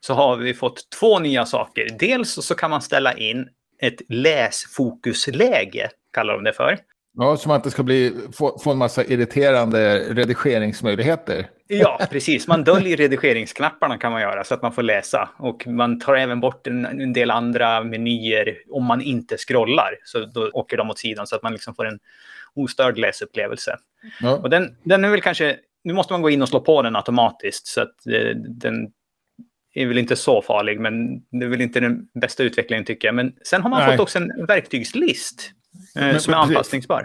så 0.00 0.14
har 0.14 0.36
vi 0.36 0.54
fått 0.54 0.90
två 1.00 1.18
nya 1.18 1.46
saker. 1.46 1.88
Dels 1.98 2.46
så 2.46 2.54
kan 2.54 2.70
man 2.70 2.82
ställa 2.82 3.14
in 3.14 3.48
ett 3.82 4.00
läsfokusläge, 4.08 5.90
kallar 6.12 6.34
de 6.34 6.44
det 6.44 6.52
för. 6.52 6.78
Ja, 7.16 7.36
så 7.36 7.48
man 7.48 7.56
inte 7.56 7.70
ska 7.70 7.82
bli, 7.82 8.14
få, 8.32 8.58
få 8.58 8.72
en 8.72 8.78
massa 8.78 9.04
irriterande 9.04 9.98
redigeringsmöjligheter. 9.98 11.46
Ja, 11.66 12.00
precis. 12.10 12.48
Man 12.48 12.64
döljer 12.64 12.96
redigeringsknapparna 12.96 13.98
kan 13.98 14.12
man 14.12 14.20
göra 14.20 14.44
så 14.44 14.54
att 14.54 14.62
man 14.62 14.72
får 14.72 14.82
läsa. 14.82 15.28
Och 15.38 15.66
man 15.66 15.98
tar 15.98 16.14
även 16.14 16.40
bort 16.40 16.66
en, 16.66 16.84
en 16.84 17.12
del 17.12 17.30
andra 17.30 17.84
menyer 17.84 18.58
om 18.70 18.84
man 18.84 19.00
inte 19.00 19.36
scrollar. 19.36 19.98
Så 20.04 20.24
då 20.24 20.50
åker 20.52 20.76
de 20.76 20.90
åt 20.90 20.98
sidan 20.98 21.26
så 21.26 21.36
att 21.36 21.42
man 21.42 21.52
liksom 21.52 21.74
får 21.74 21.86
en 21.86 21.98
ostörd 22.54 22.98
läsupplevelse. 22.98 23.76
Ja. 24.20 24.36
Och 24.36 24.50
den, 24.50 24.76
den 24.84 25.04
är 25.04 25.10
väl 25.10 25.22
kanske... 25.22 25.56
Nu 25.84 25.92
måste 25.92 26.12
man 26.12 26.22
gå 26.22 26.30
in 26.30 26.42
och 26.42 26.48
slå 26.48 26.60
på 26.60 26.82
den 26.82 26.96
automatiskt 26.96 27.66
så 27.66 27.80
att 27.80 28.06
eh, 28.06 28.36
den 28.36 28.90
är 29.74 29.86
väl 29.86 29.98
inte 29.98 30.16
så 30.16 30.42
farlig, 30.42 30.80
men 30.80 31.20
det 31.20 31.44
är 31.44 31.48
väl 31.48 31.60
inte 31.60 31.80
den 31.80 32.08
bästa 32.20 32.42
utvecklingen 32.42 32.84
tycker 32.84 33.08
jag. 33.08 33.14
Men 33.14 33.32
sen 33.44 33.62
har 33.62 33.70
man 33.70 33.80
Nej. 33.80 33.90
fått 33.90 34.00
också 34.00 34.18
en 34.18 34.46
verktygslist 34.46 35.52
men, 35.94 36.20
som 36.20 36.34
är 36.34 36.38
anpassningsbar. 36.38 37.04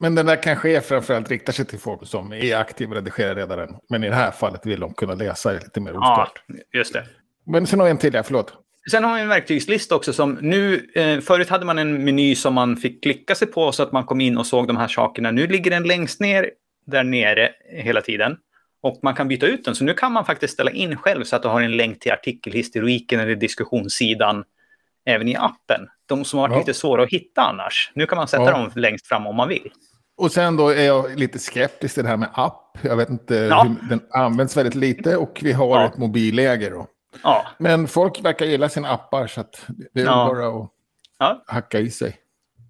Men 0.00 0.14
den 0.14 0.26
där 0.26 0.42
kanske 0.42 0.76
är 0.76 0.80
framförallt 0.80 1.30
riktar 1.30 1.52
sig 1.52 1.64
till 1.64 1.78
folk 1.78 2.06
som 2.06 2.32
är 2.32 2.56
aktiva 2.56 2.94
redigerare 2.94 3.40
redan. 3.40 3.76
Men 3.88 4.04
i 4.04 4.08
det 4.08 4.14
här 4.14 4.30
fallet 4.30 4.66
vill 4.66 4.80
de 4.80 4.94
kunna 4.94 5.14
läsa 5.14 5.52
lite 5.52 5.80
mer 5.80 5.90
ostört. 5.90 6.42
Ja, 6.46 6.54
just 6.72 6.92
det. 6.92 7.04
Men 7.46 7.66
sen 7.66 7.80
har 7.80 7.86
jag 7.86 7.90
en 7.90 7.98
till, 7.98 8.14
ja, 8.14 8.22
förlåt. 8.22 8.52
Sen 8.90 9.04
har 9.04 9.14
vi 9.14 9.20
en 9.20 9.28
verktygslista 9.28 9.94
också 9.94 10.12
som 10.12 10.38
nu, 10.40 10.90
eh, 10.94 11.20
förut 11.20 11.48
hade 11.48 11.64
man 11.64 11.78
en 11.78 12.04
meny 12.04 12.34
som 12.34 12.54
man 12.54 12.76
fick 12.76 13.02
klicka 13.02 13.34
sig 13.34 13.48
på 13.48 13.72
så 13.72 13.82
att 13.82 13.92
man 13.92 14.04
kom 14.04 14.20
in 14.20 14.38
och 14.38 14.46
såg 14.46 14.66
de 14.66 14.76
här 14.76 14.88
sakerna. 14.88 15.30
Nu 15.30 15.46
ligger 15.46 15.70
den 15.70 15.82
längst 15.82 16.20
ner 16.20 16.50
där 16.86 17.04
nere 17.04 17.50
hela 17.70 18.00
tiden. 18.00 18.36
Och 18.80 19.00
man 19.02 19.14
kan 19.14 19.28
byta 19.28 19.46
ut 19.46 19.64
den. 19.64 19.74
Så 19.74 19.84
nu 19.84 19.94
kan 19.94 20.12
man 20.12 20.24
faktiskt 20.24 20.54
ställa 20.54 20.70
in 20.70 20.96
själv 20.96 21.24
så 21.24 21.36
att 21.36 21.42
du 21.42 21.48
har 21.48 21.60
en 21.60 21.76
länk 21.76 22.00
till 22.00 22.12
artikelhistoriken 22.12 23.20
eller 23.20 23.34
diskussionssidan 23.34 24.44
även 25.06 25.28
i 25.28 25.36
appen. 25.36 25.88
De 26.06 26.24
som 26.24 26.38
har 26.38 26.48
varit 26.48 26.54
ja. 26.54 26.58
lite 26.58 26.74
svåra 26.74 27.02
att 27.02 27.10
hitta 27.10 27.42
annars. 27.42 27.92
Nu 27.94 28.06
kan 28.06 28.16
man 28.16 28.28
sätta 28.28 28.42
ja. 28.42 28.50
dem 28.50 28.70
längst 28.74 29.06
fram 29.06 29.26
om 29.26 29.36
man 29.36 29.48
vill. 29.48 29.72
Och 30.16 30.32
sen 30.32 30.56
då 30.56 30.68
är 30.68 30.84
jag 30.84 31.18
lite 31.18 31.38
skeptisk 31.38 31.94
till 31.94 32.02
det 32.02 32.08
här 32.10 32.16
med 32.16 32.28
app. 32.32 32.78
Jag 32.82 32.96
vet 32.96 33.10
inte, 33.10 33.34
ja. 33.34 33.62
hur, 33.62 33.88
den 33.88 34.00
används 34.10 34.56
väldigt 34.56 34.74
lite 34.74 35.16
och 35.16 35.40
vi 35.42 35.52
har 35.52 35.80
ja. 35.80 35.86
ett 35.86 35.98
mobilläge 35.98 36.70
då. 36.70 36.86
Ja. 37.22 37.46
Men 37.58 37.88
folk 37.88 38.24
verkar 38.24 38.46
gilla 38.46 38.68
sina 38.68 38.88
appar 38.88 39.26
så 39.26 39.40
att 39.40 39.66
det 39.94 40.00
är 40.00 40.06
bara 40.06 40.64
att 41.18 41.42
hacka 41.46 41.78
i 41.78 41.90
sig. 41.90 42.16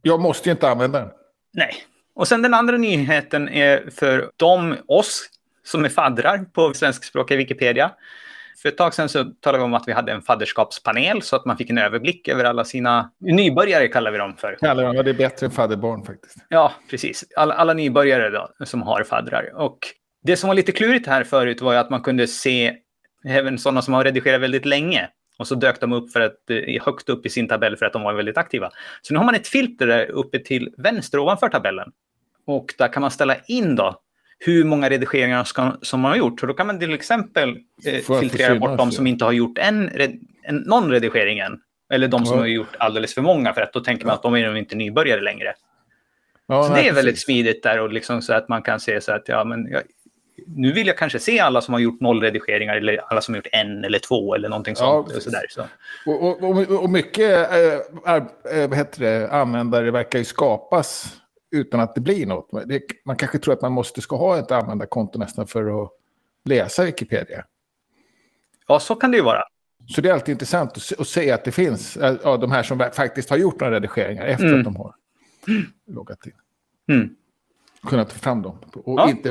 Jag 0.02 0.20
måste 0.20 0.48
ju 0.48 0.52
inte 0.52 0.70
använda 0.70 0.98
den. 0.98 1.10
Nej. 1.52 1.74
Och 2.14 2.28
sen 2.28 2.42
den 2.42 2.54
andra 2.54 2.76
nyheten 2.76 3.48
är 3.48 3.90
för 3.90 4.30
de, 4.36 4.76
oss 4.88 5.28
som 5.64 5.84
är 5.84 5.88
faddrar 5.88 6.44
på 6.52 6.74
svenskspråkiga 6.74 7.38
Wikipedia. 7.38 7.90
För 8.62 8.68
ett 8.68 8.76
tag 8.76 8.94
sedan 8.94 9.08
så 9.08 9.24
talade 9.24 9.58
vi 9.58 9.64
om 9.64 9.74
att 9.74 9.88
vi 9.88 9.92
hade 9.92 10.12
en 10.12 10.22
fadderskapspanel 10.22 11.22
så 11.22 11.36
att 11.36 11.44
man 11.44 11.56
fick 11.56 11.70
en 11.70 11.78
överblick 11.78 12.28
över 12.28 12.44
alla 12.44 12.64
sina 12.64 13.10
nybörjare 13.20 13.88
kallar 13.88 14.10
vi 14.10 14.18
dem 14.18 14.36
för. 14.36 14.56
Kallar 14.60 14.84
dem, 14.84 15.04
det 15.04 15.10
är 15.10 15.14
bättre 15.14 15.46
än 15.46 15.52
fadderbarn 15.52 16.04
faktiskt. 16.04 16.36
Ja, 16.48 16.72
precis. 16.90 17.24
Alla, 17.36 17.54
alla 17.54 17.74
nybörjare 17.74 18.30
då, 18.30 18.64
som 18.64 18.82
har 18.82 19.04
faddrar. 19.04 19.52
Och 19.54 19.78
det 20.22 20.36
som 20.36 20.48
var 20.48 20.54
lite 20.54 20.72
klurigt 20.72 21.06
här 21.06 21.24
förut 21.24 21.60
var 21.60 21.72
ju 21.72 21.78
att 21.78 21.90
man 21.90 22.02
kunde 22.02 22.26
se 22.26 22.76
även 23.24 23.58
sådana 23.58 23.82
som 23.82 23.94
har 23.94 24.04
redigerat 24.04 24.40
väldigt 24.40 24.64
länge. 24.64 25.08
Och 25.38 25.46
så 25.46 25.54
dök 25.54 25.80
de 25.80 25.92
upp 25.92 26.12
för 26.12 26.20
att, 26.20 26.50
eh, 26.50 26.84
högt 26.84 27.08
upp 27.08 27.26
i 27.26 27.28
sin 27.28 27.48
tabell 27.48 27.76
för 27.76 27.86
att 27.86 27.92
de 27.92 28.02
var 28.02 28.14
väldigt 28.14 28.38
aktiva. 28.38 28.70
Så 29.02 29.14
nu 29.14 29.18
har 29.18 29.26
man 29.26 29.34
ett 29.34 29.48
filter 29.48 29.86
där 29.86 30.10
uppe 30.10 30.38
till 30.38 30.74
vänster 30.78 31.18
ovanför 31.18 31.48
tabellen. 31.48 31.92
Och 32.46 32.74
där 32.78 32.92
kan 32.92 33.00
man 33.00 33.10
ställa 33.10 33.36
in 33.46 33.76
då 33.76 34.02
hur 34.44 34.64
många 34.64 34.90
redigeringar 34.90 35.44
ska, 35.44 35.72
som 35.82 36.00
man 36.00 36.10
har 36.10 36.18
gjort. 36.18 36.40
Så 36.40 36.46
då 36.46 36.54
kan 36.54 36.66
man 36.66 36.78
till 36.78 36.94
exempel 36.94 37.56
eh, 37.86 38.18
filtrera 38.20 38.54
bort 38.54 38.78
de 38.78 38.92
som 38.92 39.06
inte 39.06 39.24
har 39.24 39.32
gjort 39.32 39.58
en, 39.58 39.90
en, 40.42 40.56
någon 40.56 40.90
redigering 40.90 41.38
än. 41.38 41.60
Eller 41.92 42.08
de 42.08 42.26
som 42.26 42.36
ja. 42.36 42.42
har 42.42 42.46
gjort 42.46 42.76
alldeles 42.78 43.14
för 43.14 43.22
många, 43.22 43.54
för 43.54 43.60
att 43.60 43.72
då 43.72 43.80
tänker 43.80 44.06
man 44.06 44.14
att 44.14 44.22
de 44.22 44.34
är 44.34 44.48
nog 44.48 44.58
inte 44.58 44.76
nybörjare 44.76 45.20
längre. 45.20 45.54
Ja, 46.46 46.62
så 46.62 46.72
nej, 46.72 46.82
det 46.82 46.88
är 46.88 46.92
väldigt 46.92 47.20
smidigt 47.20 47.62
där 47.62 47.80
och 47.80 47.92
liksom 47.92 48.22
så 48.22 48.32
att 48.32 48.48
man 48.48 48.62
kan 48.62 48.80
se 48.80 49.00
så 49.00 49.12
att 49.12 49.28
ja, 49.28 49.44
men 49.44 49.66
jag, 49.70 49.82
nu 50.46 50.72
vill 50.72 50.86
jag 50.86 50.98
kanske 50.98 51.18
se 51.18 51.40
alla 51.40 51.60
som 51.60 51.74
har 51.74 51.80
gjort 51.80 52.00
noll 52.00 52.20
redigeringar 52.20 52.76
eller 52.76 53.00
alla 53.06 53.20
som 53.20 53.34
har 53.34 53.36
gjort 53.36 53.48
en 53.52 53.84
eller 53.84 53.98
två 53.98 54.34
eller 54.34 54.48
någonting 54.48 54.76
sånt. 54.76 55.08
Ja, 55.10 55.16
och, 55.16 55.22
så 55.22 55.30
där, 55.30 55.46
så. 55.50 55.62
Och, 56.06 56.42
och, 56.42 56.82
och, 56.82 56.90
mycket 56.90 57.50
äh, 57.50 57.58
äh, 58.14 58.68
vad 58.68 58.76
heter 58.78 59.00
det, 59.00 59.30
användare 59.30 59.90
verkar 59.90 60.18
ju 60.18 60.24
skapas 60.24 61.21
utan 61.52 61.80
att 61.80 61.94
det 61.94 62.00
blir 62.00 62.26
något. 62.26 62.68
Det, 62.68 62.82
man 63.04 63.16
kanske 63.16 63.38
tror 63.38 63.54
att 63.54 63.62
man 63.62 63.72
måste 63.72 64.00
ska 64.00 64.16
ha 64.16 64.38
ett 64.38 64.50
användarkonto 64.50 65.18
nästan 65.18 65.46
för 65.46 65.82
att 65.84 65.90
läsa 66.44 66.84
Wikipedia. 66.84 67.44
Ja, 68.68 68.80
så 68.80 68.94
kan 68.94 69.10
det 69.10 69.16
ju 69.16 69.22
vara. 69.22 69.42
Så 69.88 70.00
det 70.00 70.08
är 70.08 70.12
alltid 70.12 70.32
intressant 70.32 70.76
att, 70.76 71.00
att 71.00 71.08
se 71.08 71.30
att 71.30 71.44
det 71.44 71.52
finns 71.52 71.98
ja, 72.00 72.36
de 72.36 72.52
här 72.52 72.62
som 72.62 72.78
faktiskt 72.78 73.30
har 73.30 73.36
gjort 73.36 73.60
några 73.60 73.74
redigeringar 73.74 74.26
efter 74.26 74.46
mm. 74.46 74.58
att 74.58 74.64
de 74.64 74.76
har 74.76 74.94
loggat 75.86 76.26
in. 76.26 76.32
Mm. 76.88 77.16
Kunna 77.86 78.04
ta 78.04 78.14
fram 78.14 78.42
dem. 78.42 78.58
Och 78.74 79.00
ja. 79.00 79.10
inte 79.10 79.28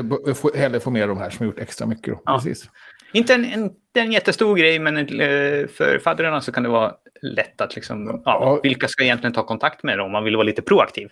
heller 0.54 0.78
få 0.78 0.90
med 0.90 1.08
de 1.08 1.18
här 1.18 1.30
som 1.30 1.38
har 1.38 1.52
gjort 1.52 1.58
extra 1.58 1.86
mycket. 1.86 2.18
Ja. 2.24 2.36
Precis. 2.36 2.70
Inte 3.12 3.34
en, 3.34 3.44
en, 3.44 3.70
en 3.94 4.12
jättestor 4.12 4.56
grej, 4.56 4.78
men 4.78 4.96
eh, 4.96 5.66
för 5.68 6.00
faddrarna 6.04 6.40
så 6.40 6.52
kan 6.52 6.62
det 6.62 6.68
vara 6.68 6.94
lätt 7.22 7.60
att 7.60 7.74
liksom, 7.74 8.22
ja, 8.24 8.60
vilka 8.62 8.88
ska 8.88 9.04
egentligen 9.04 9.32
ta 9.32 9.46
kontakt 9.46 9.82
med 9.82 9.98
dem 9.98 10.06
om 10.06 10.12
man 10.12 10.24
vill 10.24 10.36
vara 10.36 10.46
lite 10.46 10.62
proaktiv. 10.62 11.08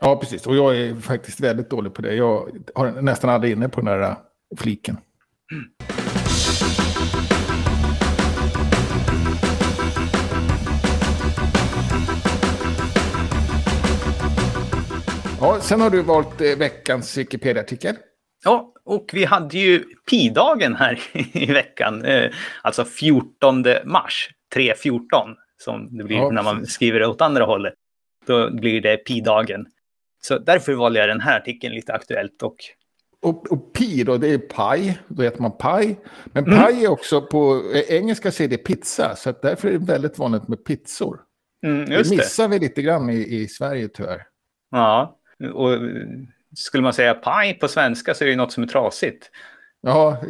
Ja, 0.00 0.16
precis. 0.16 0.46
Och 0.46 0.56
jag 0.56 0.76
är 0.76 0.94
faktiskt 0.94 1.40
väldigt 1.40 1.70
dålig 1.70 1.94
på 1.94 2.02
det. 2.02 2.14
Jag 2.14 2.48
har 2.74 3.02
nästan 3.02 3.30
aldrig 3.30 3.52
inne 3.52 3.68
på 3.68 3.80
den 3.80 4.00
där 4.00 4.16
fliken. 4.56 4.96
Mm. 5.52 5.64
Ja, 15.40 15.60
sen 15.60 15.80
har 15.80 15.90
du 15.90 16.02
valt 16.02 16.40
eh, 16.40 16.58
veckans 16.58 17.18
Wikipedia-artikel. 17.18 17.96
Ja, 18.44 18.72
och 18.84 19.10
vi 19.12 19.24
hade 19.24 19.58
ju 19.58 19.84
Pi-dagen 20.10 20.76
här 20.76 21.00
i 21.32 21.52
veckan. 21.52 22.04
Eh, 22.04 22.30
alltså 22.62 22.84
14 22.84 23.64
mars, 23.84 24.30
3.14 24.54 25.00
som 25.58 25.98
det 25.98 26.04
blir 26.04 26.16
ja, 26.16 26.30
när 26.30 26.42
man 26.42 26.66
skriver 26.66 27.04
åt 27.04 27.20
andra 27.20 27.44
hållet. 27.44 27.74
Då 28.26 28.50
blir 28.50 28.80
det 28.80 28.96
Pi-dagen. 28.96 29.66
Så 30.20 30.38
därför 30.38 30.72
valde 30.72 30.98
jag 30.98 31.08
den 31.08 31.20
här 31.20 31.36
artikeln 31.36 31.74
lite 31.74 31.92
aktuellt. 31.92 32.42
Och, 32.42 32.56
och, 33.22 33.52
och 33.52 33.72
pi 33.72 34.04
då, 34.04 34.16
det 34.16 34.28
är 34.28 34.38
paj, 34.38 34.98
då 35.08 35.22
heter 35.22 35.42
man 35.42 35.56
paj. 35.58 36.00
Men 36.24 36.44
mm. 36.44 36.58
paj 36.58 36.84
är 36.84 36.88
också 36.88 37.22
på 37.22 37.62
eh, 37.74 37.96
engelska 37.96 38.28
är 38.28 38.48
det 38.48 38.56
pizza, 38.56 39.16
så 39.16 39.34
därför 39.42 39.68
är 39.68 39.72
det 39.72 39.86
väldigt 39.86 40.18
vanligt 40.18 40.48
med 40.48 40.64
pizzor. 40.64 41.20
Mm, 41.62 41.84
det 41.84 42.10
missar 42.10 42.48
det. 42.48 42.48
vi 42.48 42.58
lite 42.58 42.82
grann 42.82 43.10
i, 43.10 43.42
i 43.42 43.48
Sverige 43.48 43.88
tyvärr. 43.88 44.22
Ja, 44.70 45.18
och 45.54 45.70
skulle 46.56 46.82
man 46.82 46.92
säga 46.92 47.14
paj 47.14 47.54
på 47.54 47.68
svenska 47.68 48.14
så 48.14 48.24
är 48.24 48.28
det 48.28 48.36
något 48.36 48.52
som 48.52 48.62
är 48.62 48.66
trasigt. 48.66 49.30
Ja. 49.80 50.22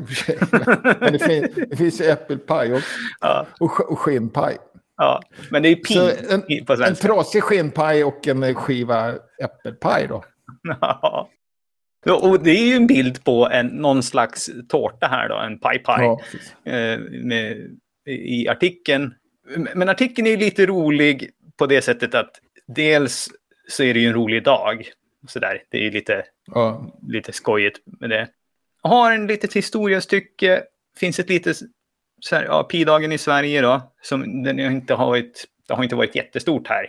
Men 1.01 1.13
det 1.13 1.19
finns, 1.19 1.55
det 1.71 1.77
finns 1.77 2.01
äppelpaj 2.01 2.75
också. 2.75 2.89
Ja. 3.21 3.47
Och, 3.61 3.93
och 3.93 3.99
skinnpaj. 3.99 4.57
Ja, 4.99 5.23
men 5.51 5.63
det 5.63 5.69
är 5.69 5.77
pi 5.77 5.95
en, 6.31 6.65
på 6.65 6.77
svenska. 6.77 6.87
En 6.87 6.95
trasig 6.95 7.43
skinnpaj 7.43 8.05
och 8.05 8.29
en 8.29 8.55
skiva 8.55 9.15
äppelpaj 9.43 10.07
då. 10.09 10.25
Ja. 10.81 11.31
Och 12.05 12.43
det 12.43 12.51
är 12.51 12.67
ju 12.67 12.75
en 12.75 12.87
bild 12.87 13.25
på 13.25 13.49
en, 13.53 13.67
någon 13.67 14.03
slags 14.03 14.51
tårta 14.69 15.07
här 15.07 15.29
då, 15.29 15.37
en 15.37 15.59
paj-paj. 15.59 16.05
Ja, 16.05 16.21
eh, 16.73 16.99
I 18.07 18.49
artikeln. 18.49 19.15
Men 19.75 19.89
artikeln 19.89 20.27
är 20.27 20.37
lite 20.37 20.67
rolig 20.67 21.31
på 21.59 21.67
det 21.67 21.83
sättet 21.83 22.15
att 22.15 22.31
dels 22.67 23.29
så 23.69 23.83
är 23.83 23.95
det 23.95 24.01
ju 24.01 24.07
en 24.07 24.15
rolig 24.15 24.45
dag. 24.45 24.89
Så 25.29 25.39
där. 25.39 25.63
Det 25.71 25.79
är 25.79 25.83
ju 25.83 25.91
lite, 25.91 26.25
ja. 26.47 26.99
lite 27.09 27.33
skojigt 27.33 27.81
med 28.01 28.11
det. 28.11 28.29
Har 28.83 29.13
en 29.13 29.27
litet 29.27 29.53
historiestycke. 29.53 30.63
Finns 30.99 31.19
ett 31.19 31.29
litet 31.29 31.57
här, 32.33 32.45
ja, 32.45 32.63
Pi-dagen 32.63 33.13
i 33.13 33.19
Sverige 33.19 33.61
då, 33.61 33.93
som 34.03 34.43
den 34.43 34.59
inte 34.61 34.95
har 34.95 35.07
varit, 35.07 35.45
det 35.69 35.75
har 35.75 35.83
inte 35.83 35.97
varit 35.97 36.15
jättestort 36.15 36.69
här, 36.69 36.87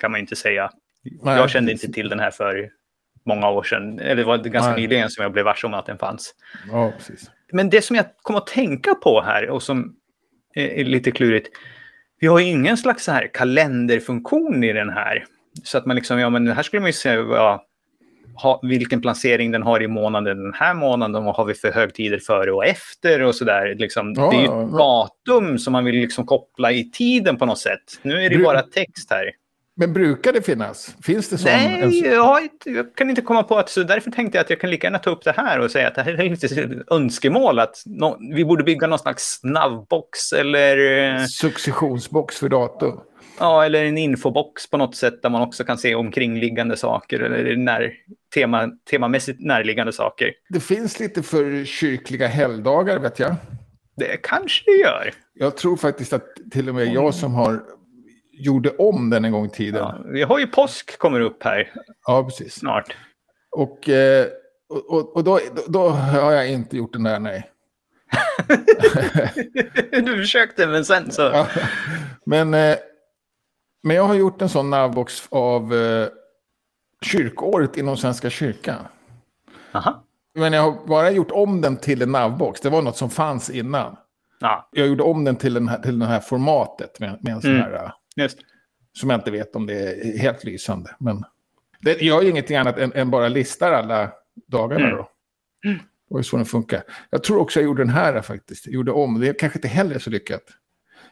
kan 0.00 0.10
man 0.10 0.20
inte 0.20 0.36
säga. 0.36 0.70
Nej, 1.22 1.36
jag 1.36 1.50
kände 1.50 1.72
inte 1.72 1.92
till 1.92 2.08
den 2.08 2.20
här 2.20 2.30
för 2.30 2.70
många 3.26 3.48
år 3.50 3.62
sedan, 3.62 3.98
eller 3.98 4.16
det 4.16 4.24
var 4.24 4.38
ganska 4.38 4.72
Nej. 4.72 4.80
nyligen 4.80 5.10
som 5.10 5.22
jag 5.22 5.32
blev 5.32 5.44
varse 5.44 5.66
om 5.66 5.74
att 5.74 5.86
den 5.86 5.98
fanns. 5.98 6.34
Ja, 6.70 6.92
precis. 6.96 7.30
Men 7.52 7.70
det 7.70 7.82
som 7.82 7.96
jag 7.96 8.06
kom 8.22 8.36
att 8.36 8.46
tänka 8.46 8.94
på 8.94 9.22
här 9.22 9.50
och 9.50 9.62
som 9.62 9.96
är 10.54 10.84
lite 10.84 11.10
klurigt, 11.10 11.48
vi 12.20 12.26
har 12.26 12.38
ju 12.38 12.46
ingen 12.46 12.76
slags 12.76 13.04
så 13.04 13.12
här 13.12 13.26
kalenderfunktion 13.34 14.64
i 14.64 14.72
den 14.72 14.90
här. 14.90 15.24
Så 15.64 15.78
att 15.78 15.86
man 15.86 15.96
liksom, 15.96 16.18
ja 16.18 16.30
men 16.30 16.48
här 16.48 16.62
skulle 16.62 16.80
man 16.80 16.88
ju 16.88 16.92
säga, 16.92 17.14
ja, 17.14 17.65
ha, 18.42 18.60
vilken 18.62 19.00
placering 19.00 19.50
den 19.50 19.62
har 19.62 19.82
i 19.82 19.88
månaden 19.88 20.42
den 20.42 20.54
här 20.54 20.74
månaden 20.74 21.24
vad 21.24 21.36
har 21.36 21.44
vi 21.44 21.54
för 21.54 21.72
högtider 21.72 22.18
före 22.18 22.52
och 22.52 22.66
efter 22.66 23.22
och 23.22 23.34
sådär. 23.34 23.74
Liksom, 23.78 24.14
ja, 24.16 24.30
det 24.30 24.36
är 24.36 24.40
ju 24.40 24.44
ett 24.44 24.72
datum 24.72 25.58
som 25.58 25.72
man 25.72 25.84
vill 25.84 25.94
liksom 25.94 26.26
koppla 26.26 26.72
i 26.72 26.90
tiden 26.90 27.36
på 27.36 27.46
något 27.46 27.58
sätt. 27.58 28.00
Nu 28.02 28.24
är 28.24 28.30
det 28.30 28.36
Bru 28.36 28.44
bara 28.44 28.62
text 28.62 29.10
här. 29.10 29.30
Men 29.78 29.92
brukar 29.92 30.32
det 30.32 30.42
finnas? 30.42 30.96
Finns 31.02 31.28
det 31.28 31.38
sån? 31.38 31.50
Nej, 31.52 31.82
en... 31.82 31.92
jag, 31.92 32.48
jag, 32.64 32.94
kan 32.94 33.10
inte 33.10 33.22
komma 33.22 33.42
på 33.42 33.58
att 33.58 33.70
så 33.70 33.82
därför 33.82 34.10
tänkte 34.10 34.38
jag 34.38 34.44
att 34.44 34.50
jag 34.50 34.60
kan 34.60 34.70
lika 34.70 34.86
gärna 34.86 34.98
ta 34.98 35.10
upp 35.10 35.24
det 35.24 35.34
här 35.36 35.60
och 35.60 35.70
säga 35.70 35.88
att 35.88 35.94
det 35.94 36.02
här 36.02 36.20
är 36.20 36.30
lite 36.30 36.84
önskemål 36.90 37.58
att 37.58 37.82
no, 37.86 38.18
vi 38.34 38.44
borde 38.44 38.64
bygga 38.64 38.86
någon 38.86 38.98
slags 38.98 39.38
snabbbox 39.40 40.32
eller... 40.32 41.26
Successionsbox 41.26 42.38
för 42.38 42.48
dator. 42.48 43.00
Ja, 43.38 43.64
eller 43.64 43.84
en 43.84 43.98
infobox 43.98 44.70
på 44.70 44.76
något 44.76 44.96
sätt 44.96 45.22
där 45.22 45.30
man 45.30 45.42
också 45.42 45.64
kan 45.64 45.78
se 45.78 45.94
omkringliggande 45.94 46.76
saker 46.76 47.20
eller 47.20 47.56
när, 47.56 47.92
tema, 48.34 48.70
temamässigt 48.90 49.40
närliggande 49.40 49.92
saker. 49.92 50.32
Det 50.48 50.60
finns 50.60 51.00
lite 51.00 51.22
för 51.22 51.64
kyrkliga 51.64 52.26
helgdagar 52.26 52.98
vet 52.98 53.18
jag. 53.18 53.34
Det 53.96 54.16
kanske 54.22 54.70
det 54.70 54.76
gör. 54.76 55.12
Jag 55.34 55.56
tror 55.56 55.76
faktiskt 55.76 56.12
att 56.12 56.26
till 56.50 56.68
och 56.68 56.74
med 56.74 56.86
jag 56.86 57.14
som 57.14 57.34
har 57.34 57.62
gjorde 58.32 58.70
om 58.70 59.10
den 59.10 59.24
en 59.24 59.32
gång 59.32 59.46
i 59.46 59.50
tiden. 59.50 59.80
Ja, 59.80 59.98
vi 60.12 60.22
har 60.22 60.38
ju 60.38 60.46
påsk 60.46 60.98
kommer 60.98 61.20
upp 61.20 61.42
här 61.42 61.72
Ja, 62.06 62.24
precis. 62.24 62.54
snart. 62.54 62.96
Och, 63.50 63.88
eh, 63.88 64.26
och, 64.68 65.16
och, 65.16 65.24
då, 65.24 65.40
då 65.68 65.88
har 65.88 66.32
jag 66.32 66.48
inte 66.48 66.76
gjort 66.76 66.92
den 66.92 67.02
där, 67.02 67.20
nej. 67.20 67.50
du 70.04 70.16
försökte, 70.16 70.66
men 70.66 70.84
sen 70.84 71.10
så... 71.10 71.22
Ja. 71.22 71.46
Men, 72.26 72.54
eh, 72.54 72.76
men 73.86 73.96
jag 73.96 74.02
har 74.04 74.14
gjort 74.14 74.42
en 74.42 74.48
sån 74.48 74.70
navbox 74.70 75.26
av 75.28 75.74
eh, 75.74 76.08
kyrkåret 77.02 77.76
inom 77.76 77.96
Svenska 77.96 78.30
kyrkan. 78.30 78.76
Aha. 79.72 80.02
Men 80.34 80.52
jag 80.52 80.62
har 80.62 80.86
bara 80.86 81.10
gjort 81.10 81.30
om 81.30 81.60
den 81.60 81.76
till 81.76 82.02
en 82.02 82.12
navbox. 82.12 82.60
Det 82.60 82.70
var 82.70 82.82
något 82.82 82.96
som 82.96 83.10
fanns 83.10 83.50
innan. 83.50 83.96
Ja, 84.40 84.68
Jag 84.72 84.86
gjorde 84.86 85.02
om 85.02 85.24
den 85.24 85.36
till, 85.36 85.54
den 85.54 85.68
här, 85.68 85.78
till 85.78 85.98
det 85.98 86.06
här 86.06 86.20
formatet 86.20 87.00
med, 87.00 87.18
med 87.20 87.32
en 87.32 87.40
sån 87.42 87.50
Mm. 87.50 87.62
här... 87.62 87.84
eh, 87.84 87.90
just. 88.16 88.38
Som 88.92 89.10
jag 89.10 89.16
inte 89.20 89.30
vet 89.30 89.56
om 89.56 89.66
det 89.66 89.74
är 89.74 90.18
helt 90.18 90.44
lysande. 90.44 90.90
Men 90.98 91.24
det 91.80 92.02
gör 92.02 92.22
ju 92.22 92.30
ingenting 92.30 92.56
annat 92.56 92.78
än, 92.78 92.92
än 92.92 93.10
bara 93.10 93.28
listar 93.28 93.72
alla 93.72 94.10
dagarna 94.46 94.84
Mm. 94.86 94.96
då. 94.96 95.08
Det 95.62 95.78
var 96.08 96.18
ju 96.20 96.24
så 96.24 96.36
den 96.36 96.46
funkar. 96.46 96.82
Jag 97.10 97.24
tror 97.24 97.38
också 97.40 97.60
jag 97.60 97.64
gjorde 97.64 97.82
den 97.82 97.90
här 97.92 98.22
faktiskt. 98.22 98.66
Jag 98.66 98.74
gjorde 98.74 98.92
om. 98.92 99.20
Det 99.20 99.28
är 99.28 99.34
kanske 99.38 99.58
inte 99.58 99.68
heller 99.68 99.98
så 99.98 100.10
lyckat. 100.10 100.42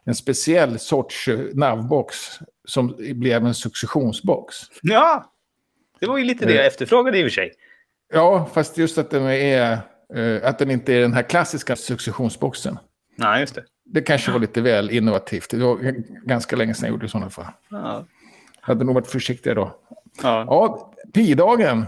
En 0.06 0.14
speciell 0.14 0.78
sorts 0.78 1.28
eh, 1.28 1.38
navbox 1.54 2.16
som 2.64 2.96
blev 2.98 3.46
en 3.46 3.54
successionsbox. 3.54 4.56
Ja, 4.82 5.32
det 6.00 6.06
var 6.06 6.18
ju 6.18 6.24
lite 6.24 6.46
det 6.46 6.54
jag 6.54 6.66
efterfrågade 6.66 7.18
i 7.18 7.22
och 7.22 7.24
för 7.24 7.30
sig. 7.34 7.52
Ja, 8.12 8.50
fast 8.54 8.78
just 8.78 8.98
att 8.98 9.10
den, 9.10 9.22
är, 9.22 9.78
eh, 10.14 10.48
att 10.48 10.58
den 10.58 10.70
inte 10.70 10.94
är 10.94 11.00
den 11.00 11.12
här 11.12 11.22
klassiska 11.22 11.76
successionsboxen. 11.76 12.78
Nej, 13.16 13.40
just 13.40 13.54
det. 13.54 13.64
Det 13.84 14.02
kanske 14.02 14.30
var 14.32 14.38
lite 14.38 14.60
väl 14.60 14.90
innovativt. 14.90 15.50
Det 15.50 15.56
var 15.56 15.78
ganska 16.26 16.56
länge 16.56 16.74
sedan 16.74 16.84
jag 16.86 16.90
gjorde 16.90 17.02
det 17.02 17.06
i 17.06 17.10
sådana 17.10 17.30
fall. 17.30 17.46
Ja. 17.70 18.04
Hade 18.60 18.84
nog 18.84 18.94
varit 18.94 19.06
försiktigare 19.06 19.54
då. 19.54 19.76
Ja. 20.22 20.44
Ja, 20.48 20.94
pi-dagen. 21.14 21.84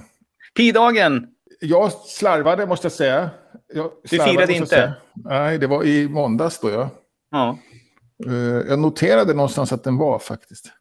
Pi-dagen. 0.57 1.27
Jag 1.61 1.93
slarvade 1.93 2.67
måste 2.67 2.85
jag 2.85 2.93
säga. 2.93 3.31
Jag 3.75 3.91
Du 4.03 4.09
firade 4.19 4.53
inte? 4.53 4.67
säga. 4.67 4.95
Nej, 5.15 5.59
det 5.59 5.67
var 5.67 5.85
i 5.85 6.09
måndags 6.09 6.61
då. 6.61 6.71
Ja. 6.71 6.91
Ja. 7.31 7.59
Eh, 8.27 8.35
jag 8.69 8.79
noterade 8.79 9.35
någonstans 9.35 9.73
att 9.73 9.85
den 9.85 9.97
var 9.97 10.19
faktiskt. 10.19 10.73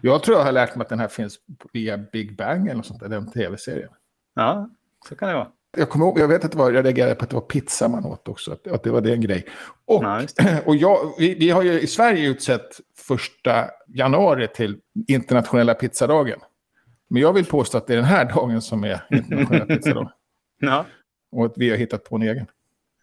Jag 0.00 0.22
tror 0.22 0.36
jag 0.36 0.44
har 0.44 0.52
lärt 0.52 0.76
mig 0.76 0.82
att 0.82 0.88
den 0.88 0.98
här 0.98 1.08
finns 1.08 1.38
via 1.72 1.98
Big 1.98 2.36
Bang 2.36 2.66
eller 2.66 2.74
något 2.74 2.86
sånt 2.86 3.00
där, 3.00 3.08
den 3.08 3.30
tv-serien. 3.30 3.90
ja, 4.34 4.70
så 5.08 5.16
kan 5.16 5.28
det 5.28 5.34
vara. 5.34 5.48
Jag, 5.76 5.90
kommer 5.90 6.06
ihåg, 6.06 6.18
jag 6.18 6.28
vet 6.28 6.44
att 6.44 6.52
det 6.52 6.58
var, 6.58 6.72
jag 6.72 6.84
reagerade 6.84 7.14
på 7.14 7.24
att 7.24 7.30
det 7.30 7.36
var 7.36 7.42
pizza 7.42 7.88
man 7.88 8.04
åt 8.06 8.28
också, 8.28 8.52
att, 8.52 8.66
att 8.66 8.82
det 8.82 8.90
var 8.90 9.00
det 9.00 9.12
en 9.12 9.20
grej. 9.20 9.46
Och, 9.84 10.04
det. 10.04 10.62
och 10.66 10.76
jag, 10.76 11.14
vi, 11.18 11.34
vi 11.34 11.50
har 11.50 11.62
ju 11.62 11.80
i 11.80 11.86
Sverige 11.86 12.28
utsett 12.28 12.80
första 12.96 13.70
januari 13.86 14.48
till 14.48 14.78
internationella 15.08 15.74
pizzadagen. 15.74 16.38
Men 17.08 17.22
jag 17.22 17.32
vill 17.32 17.44
påstå 17.44 17.78
att 17.78 17.86
det 17.86 17.92
är 17.92 17.96
den 17.96 18.04
här 18.04 18.24
dagen 18.24 18.62
som 18.62 18.84
är 18.84 19.06
internationella 19.10 19.66
pizzadagen. 19.76 20.10
Ja. 20.58 20.86
Och 21.32 21.46
att 21.46 21.52
vi 21.56 21.70
har 21.70 21.76
hittat 21.76 22.04
på 22.04 22.16
en 22.16 22.22
egen. 22.22 22.46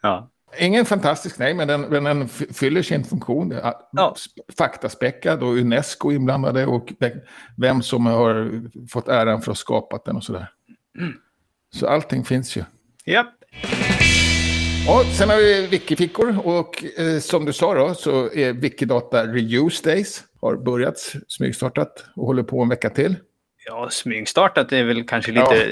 Ja. 0.02 0.30
Ingen 0.58 0.86
fantastisk, 0.86 1.40
nej, 1.40 1.54
men 1.54 1.68
den, 1.68 1.82
men 1.82 2.04
den 2.04 2.28
fyller 2.30 2.82
sin 2.82 3.04
funktion. 3.04 3.52
Ja. 3.52 4.14
sp- 4.18 4.56
Faktaspäckad 4.58 5.44
och 5.44 5.50
Unesco 5.54 6.12
inblandade 6.12 6.66
och 6.66 6.94
ve- 7.00 7.16
vem 7.58 7.82
som 7.82 8.06
har 8.06 8.62
fått 8.92 9.08
äran 9.08 9.42
för 9.42 9.52
att 9.52 9.58
ha 9.58 9.62
skapat 9.62 10.06
den 10.06 10.16
och 10.16 10.24
sådär. 10.24 10.52
Mm. 11.00 11.14
Så 11.76 11.88
allting 11.88 12.24
finns 12.26 12.56
ju. 12.56 12.64
Japp. 13.06 13.28
Ja, 14.88 15.04
sen 15.18 15.30
har 15.30 15.38
vi 15.38 15.68
Wikifickor 15.68 16.40
och 16.48 16.84
eh, 17.00 17.20
som 17.20 17.46
du 17.46 17.54
sa 17.54 17.74
då 17.74 17.94
så 17.94 18.32
är 18.34 18.54
Wikidata 18.54 19.26
Reuse 19.26 19.90
Days. 19.90 20.24
Har 20.42 20.56
börjat, 20.58 21.14
smygstartat 21.28 22.06
och 22.16 22.26
håller 22.28 22.44
på 22.44 22.62
en 22.62 22.70
vecka 22.70 22.90
till. 22.90 23.16
Ja, 23.70 23.90
smygstartat 23.90 24.72
är 24.72 24.84
väl 24.84 25.04
kanske 25.08 25.32
lite 25.32 25.64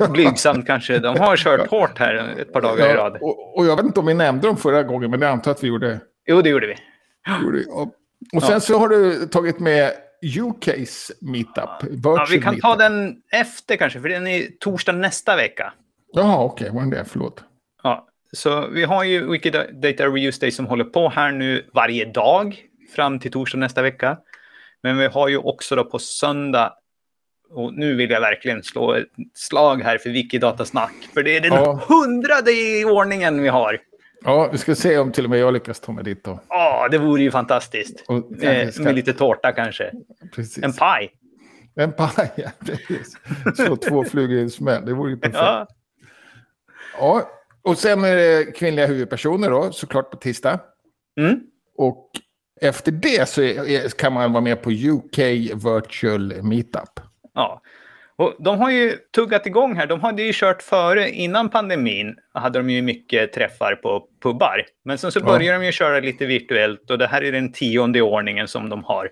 eh, 0.00 0.10
blygsamt 0.12 0.66
kanske. 0.66 0.98
De 0.98 1.16
har 1.18 1.36
kört 1.36 1.70
hårt 1.70 1.98
här 1.98 2.34
ett 2.38 2.52
par 2.52 2.60
dagar 2.60 2.86
i 2.86 2.88
Ja, 2.90 2.96
rad. 2.96 3.18
och, 3.20 3.58
och 3.58 3.66
jag 3.66 3.76
vet 3.76 3.84
inte 3.84 4.00
om 4.00 4.06
vi 4.06 4.14
nämnde 4.14 4.46
dem 4.46 4.56
förra 4.56 4.82
gången, 4.82 5.10
men 5.10 5.20
jag 5.22 5.30
antar 5.30 5.50
att 5.50 5.64
vi 5.64 5.68
gjorde 5.68 6.00
Jo, 6.26 6.42
det 6.42 6.48
gjorde 6.48 6.66
vi. 6.66 6.76
gjorde- 7.44 7.64
ja. 7.68 7.90
Och 8.34 8.42
sen 8.42 8.60
så 8.60 8.78
har 8.78 8.88
du 8.88 9.26
tagit 9.26 9.58
med 9.60 9.92
UK's 10.22 11.10
meetup. 11.20 11.90
Ja, 12.04 12.26
vi 12.30 12.42
kan 12.42 12.60
ta 12.60 12.68
meetup. 12.68 12.78
den 12.78 13.16
efter 13.32 13.76
kanske, 13.76 14.00
för 14.00 14.08
den 14.08 14.26
är 14.26 14.42
torsdag 14.60 14.92
nästa 14.92 15.36
vecka. 15.36 15.72
Jaha, 16.12 16.44
okej, 16.44 16.70
var 16.72 16.82
det 16.82 16.96
det? 16.96 17.04
Förlåt. 17.08 17.44
Ja, 17.82 18.06
så 18.32 18.66
vi 18.66 18.84
har 18.84 19.04
ju 19.04 19.30
Wikidata 19.30 20.06
Reuse 20.06 20.40
Day 20.40 20.50
som 20.50 20.66
håller 20.66 20.84
på 20.84 21.08
här 21.08 21.32
nu 21.32 21.66
varje 21.74 22.04
dag 22.04 22.62
fram 22.96 23.18
till 23.18 23.30
torsdag 23.32 23.58
nästa 23.58 23.82
vecka. 23.82 24.18
Men 24.82 24.98
vi 24.98 25.06
har 25.06 25.28
ju 25.28 25.36
också 25.36 25.76
då 25.76 25.84
på 25.84 25.98
söndag, 25.98 26.72
och 27.50 27.74
nu 27.74 27.94
vill 27.94 28.10
jag 28.10 28.20
verkligen 28.20 28.62
slå 28.62 28.92
ett 28.94 29.06
slag 29.34 29.82
här 29.82 29.98
för 29.98 30.10
Wikidatasnack, 30.10 30.92
för 31.14 31.22
det 31.22 31.36
är 31.36 31.40
den 31.40 31.52
Ja. 31.52 31.80
hundrade 31.88 32.50
i 32.52 32.84
ordningen 32.84 33.42
vi 33.42 33.48
har. 33.48 33.78
Ja, 34.24 34.48
vi 34.52 34.58
ska 34.58 34.74
se 34.74 34.98
om 34.98 35.12
till 35.12 35.24
och 35.24 35.30
med 35.30 35.38
jag 35.38 35.52
lyckas 35.54 35.80
ta 35.80 35.92
mig 35.92 36.04
dit 36.04 36.24
då. 36.24 36.40
Ja, 36.48 36.88
det 36.90 36.98
vore 36.98 37.22
ju 37.22 37.30
fantastiskt. 37.30 38.04
Och 38.08 38.16
Eh, 38.16 38.22
kanske 38.40 38.72
ska- 38.72 38.82
med 38.82 38.94
lite 38.94 39.12
tårta 39.12 39.52
kanske. 39.52 39.90
Precis. 40.34 40.64
En 40.64 40.72
paj. 40.72 41.10
En 41.76 41.92
paj, 41.92 42.30
ja, 42.36 42.50
precis. 42.66 43.16
Slå 43.56 43.76
två 43.76 44.04
flugor 44.04 44.38
i 44.38 44.40
en 44.40 44.50
smäll, 44.50 44.86
det 44.86 44.94
vore 44.94 45.10
ju 45.10 45.16
perfekt. 45.16 45.36
Ja, 45.38 45.66
Ja, 46.98 47.28
och 47.62 47.78
sen 47.78 48.04
är 48.04 48.16
det 48.16 48.44
kvinnliga 48.56 48.86
huvudpersoner 48.86 49.50
då, 49.50 49.72
såklart 49.72 50.10
på 50.10 50.16
tisdag. 50.16 50.60
mm. 51.20 51.40
Och 51.76 52.10
efter 52.60 52.92
det 52.92 53.28
så 53.28 53.42
är, 53.42 53.88
kan 53.88 54.12
man 54.12 54.32
vara 54.32 54.40
med 54.44 54.62
på 54.62 54.70
UK 54.70 55.18
Virtual 55.54 56.42
Meetup. 56.42 57.00
Ja. 57.34 57.60
Och 58.16 58.34
de 58.38 58.58
har 58.58 58.70
ju 58.70 58.96
tuggat 59.14 59.46
igång 59.46 59.76
här. 59.76 59.86
De 59.86 60.00
hade 60.00 60.22
ju 60.22 60.32
kört 60.34 60.62
före, 60.62 61.10
innan 61.10 61.48
pandemin, 61.48 62.16
hade 62.34 62.58
de 62.58 62.70
ju 62.70 62.82
mycket 62.82 63.32
träffar 63.32 63.74
på 63.74 64.06
pubbar. 64.22 64.64
Men 64.84 64.98
sen 64.98 65.12
så 65.12 65.18
Ja. 65.20 65.24
börjar 65.24 65.58
de 65.58 65.66
ju 65.66 65.72
köra 65.72 66.00
lite 66.00 66.26
virtuellt 66.26 66.90
och 66.90 66.98
det 66.98 67.06
här 67.06 67.24
är 67.24 67.32
den 67.32 67.52
tionde 67.52 68.02
ordningen 68.02 68.48
som 68.48 68.68
de 68.68 68.84
har. 68.84 69.08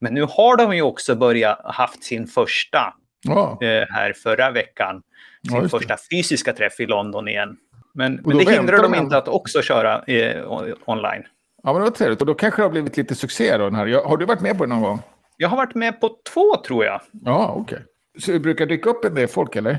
Men 0.00 0.14
nu 0.14 0.22
har 0.22 0.56
de 0.56 0.76
ju 0.76 0.82
också 0.82 1.14
börjat 1.14 1.60
haft 1.64 2.04
sin 2.04 2.26
första 2.26 2.94
Ja, 3.26 3.58
eh, 3.62 3.84
här 3.90 4.12
förra 4.12 4.50
veckan. 4.50 5.02
Ja, 5.42 5.50
Sin 5.52 5.62
det. 5.62 5.68
första 5.68 5.96
fysiska 6.10 6.52
träff 6.52 6.80
i 6.80 6.86
London 6.86 7.28
igen. 7.28 7.56
Men, 7.94 8.20
men 8.24 8.38
det 8.38 8.50
hindrar 8.52 8.88
man- 8.88 8.98
inte 8.98 9.16
att 9.16 9.28
också 9.28 9.62
köra 9.62 10.02
eh, 10.02 10.50
online. 10.86 11.22
ja 11.62 11.72
men 11.72 11.74
det 11.74 11.80
var 11.80 11.90
trevligt. 11.90 12.20
Och 12.20 12.26
då 12.26 12.34
kanske 12.34 12.62
det 12.62 12.64
har 12.64 12.70
blivit 12.70 12.96
lite 12.96 13.14
succé 13.14 13.56
då. 13.56 13.64
Den 13.64 13.74
här. 13.74 13.86
Ja, 13.86 14.08
Har 14.08 14.16
du 14.16 14.24
varit 14.24 14.40
med 14.40 14.58
på 14.58 14.64
det 14.64 14.68
någon 14.74 14.82
gång? 14.82 14.98
Jag 15.36 15.48
har 15.48 15.56
varit 15.56 15.74
med 15.74 16.00
på 16.00 16.10
två 16.32 16.56
tror 16.66 16.84
jag. 16.84 17.00
Ja, 17.24 17.54
okej. 17.56 17.78
Så 18.18 18.32
det 18.32 18.38
brukar 18.40 18.66
dyka 18.66 18.90
upp 18.90 19.04
en 19.04 19.14
del 19.14 19.28
folk, 19.28 19.56
eller? 19.56 19.78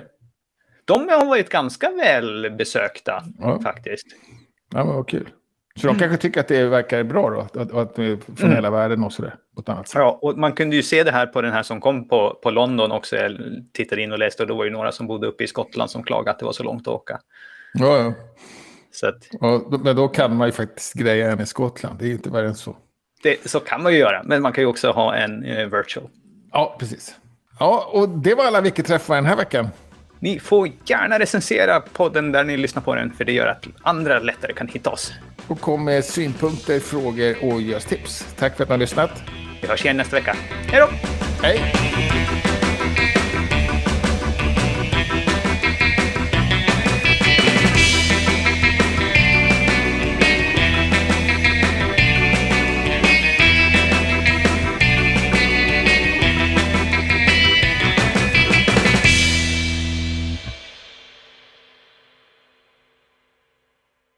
De 0.86 1.10
har 1.10 1.26
varit 1.26 1.50
ganska 1.50 1.92
väl 1.92 2.52
besökta 2.58 3.24
Ja. 3.40 3.60
faktiskt. 3.62 4.06
Ja, 4.74 4.86
men 4.86 4.96
vad 4.96 5.08
kul. 5.08 5.30
Så 5.82 5.88
de 5.88 6.00
kanske 6.00 6.18
tycker 6.18 6.40
att 6.40 6.48
det 6.48 6.66
verkar 6.66 7.04
bra 7.04 7.30
då? 7.30 7.40
Att, 7.62 7.74
att, 7.74 7.96
det 7.96 8.18
från 8.26 8.36
Mm. 8.40 8.56
hela 8.56 8.70
världen 8.70 9.04
och 9.04 9.14
sådär? 9.14 9.36
På 9.56 9.62
ett 9.62 9.70
annat 9.70 9.88
sätt. 9.88 10.00
Ja, 10.00 10.20
och 10.22 10.38
man 10.38 10.54
kunde 10.54 10.76
ju 10.76 10.84
se 10.84 11.04
det 11.04 11.12
här 11.12 11.28
på 11.28 11.42
den 11.42 11.52
här 11.54 11.64
som 11.64 11.82
kom 11.82 12.08
på, 12.08 12.40
på 12.44 12.50
London 12.52 12.92
också. 12.92 13.16
Jag 13.16 13.38
tittade 13.74 14.02
in 14.02 14.12
och 14.12 14.20
läste 14.20 14.44
och 14.44 14.48
det 14.48 14.54
var 14.54 14.66
ju 14.66 14.72
några 14.72 14.92
som 14.92 15.08
bodde 15.08 15.28
uppe 15.28 15.44
i 15.44 15.48
Skottland 15.48 15.90
som 15.92 16.04
klagade 16.04 16.32
att 16.32 16.40
det 16.40 16.46
var 16.46 16.52
så 16.54 16.64
långt 16.64 16.88
att 16.88 16.94
åka. 16.94 17.20
Ja, 17.74 17.98
ja. 17.98 18.14
Så 18.92 19.08
att 19.08 19.28
ja 19.32 19.62
då- 19.72 19.78
men 19.78 19.96
då 19.96 20.08
kan 20.08 20.36
man 20.36 20.48
ju 20.48 20.52
faktiskt 20.52 20.94
greja 20.94 21.32
en 21.32 21.42
i 21.42 21.46
Skottland. 21.46 22.00
Det 22.00 22.06
är 22.08 22.12
inte 22.12 22.30
värre 22.30 22.48
än 22.48 22.56
så. 22.56 22.76
Det, 23.26 23.50
så 23.50 23.60
kan 23.60 23.84
man 23.84 23.92
ju 23.92 23.98
göra, 23.98 24.22
men 24.24 24.42
man 24.42 24.54
kan 24.54 24.62
ju 24.62 24.68
också 24.68 24.92
ha 24.92 25.16
en 25.16 25.46
eh, 25.46 25.66
virtual. 25.66 26.10
Ja, 26.52 26.76
precis. 26.80 27.16
Ja, 27.60 27.90
och 27.92 28.10
det 28.10 28.36
var 28.36 28.46
alla 28.46 28.62
Wiki-träffar 28.62 29.16
den 29.16 29.26
här 29.26 29.36
veckan. 29.36 29.70
Ni 30.20 30.40
får 30.40 30.70
gärna 30.86 31.20
recensera 31.20 31.80
podden 31.80 32.32
där 32.32 32.44
ni 32.44 32.58
lyssnar 32.58 32.82
på 32.82 32.96
den, 32.96 33.14
för 33.14 33.26
det 33.26 33.32
gör 33.32 33.48
att 33.48 33.68
andra 33.82 34.20
lättare 34.20 34.54
kan 34.54 34.68
hitta 34.68 34.90
oss. 34.90 35.14
Och 35.48 35.62
kom 35.62 35.86
med 35.86 36.06
synpunkter, 36.06 36.80
frågor 36.80 37.36
och 37.42 37.62
ge 37.62 37.76
oss 37.76 37.86
tips. 37.86 38.36
Tack 38.38 38.58
för 38.58 38.64
att 38.64 38.70
ni 38.70 38.74
har 38.74 38.80
lyssnat. 38.80 39.24
Vi 39.62 39.68
hörs 39.68 39.84
igen 39.86 39.98
nästa 39.98 40.16
vecka. 40.16 40.36
Hej 40.72 40.80
då! 40.80 40.88
Hej! 41.42 41.74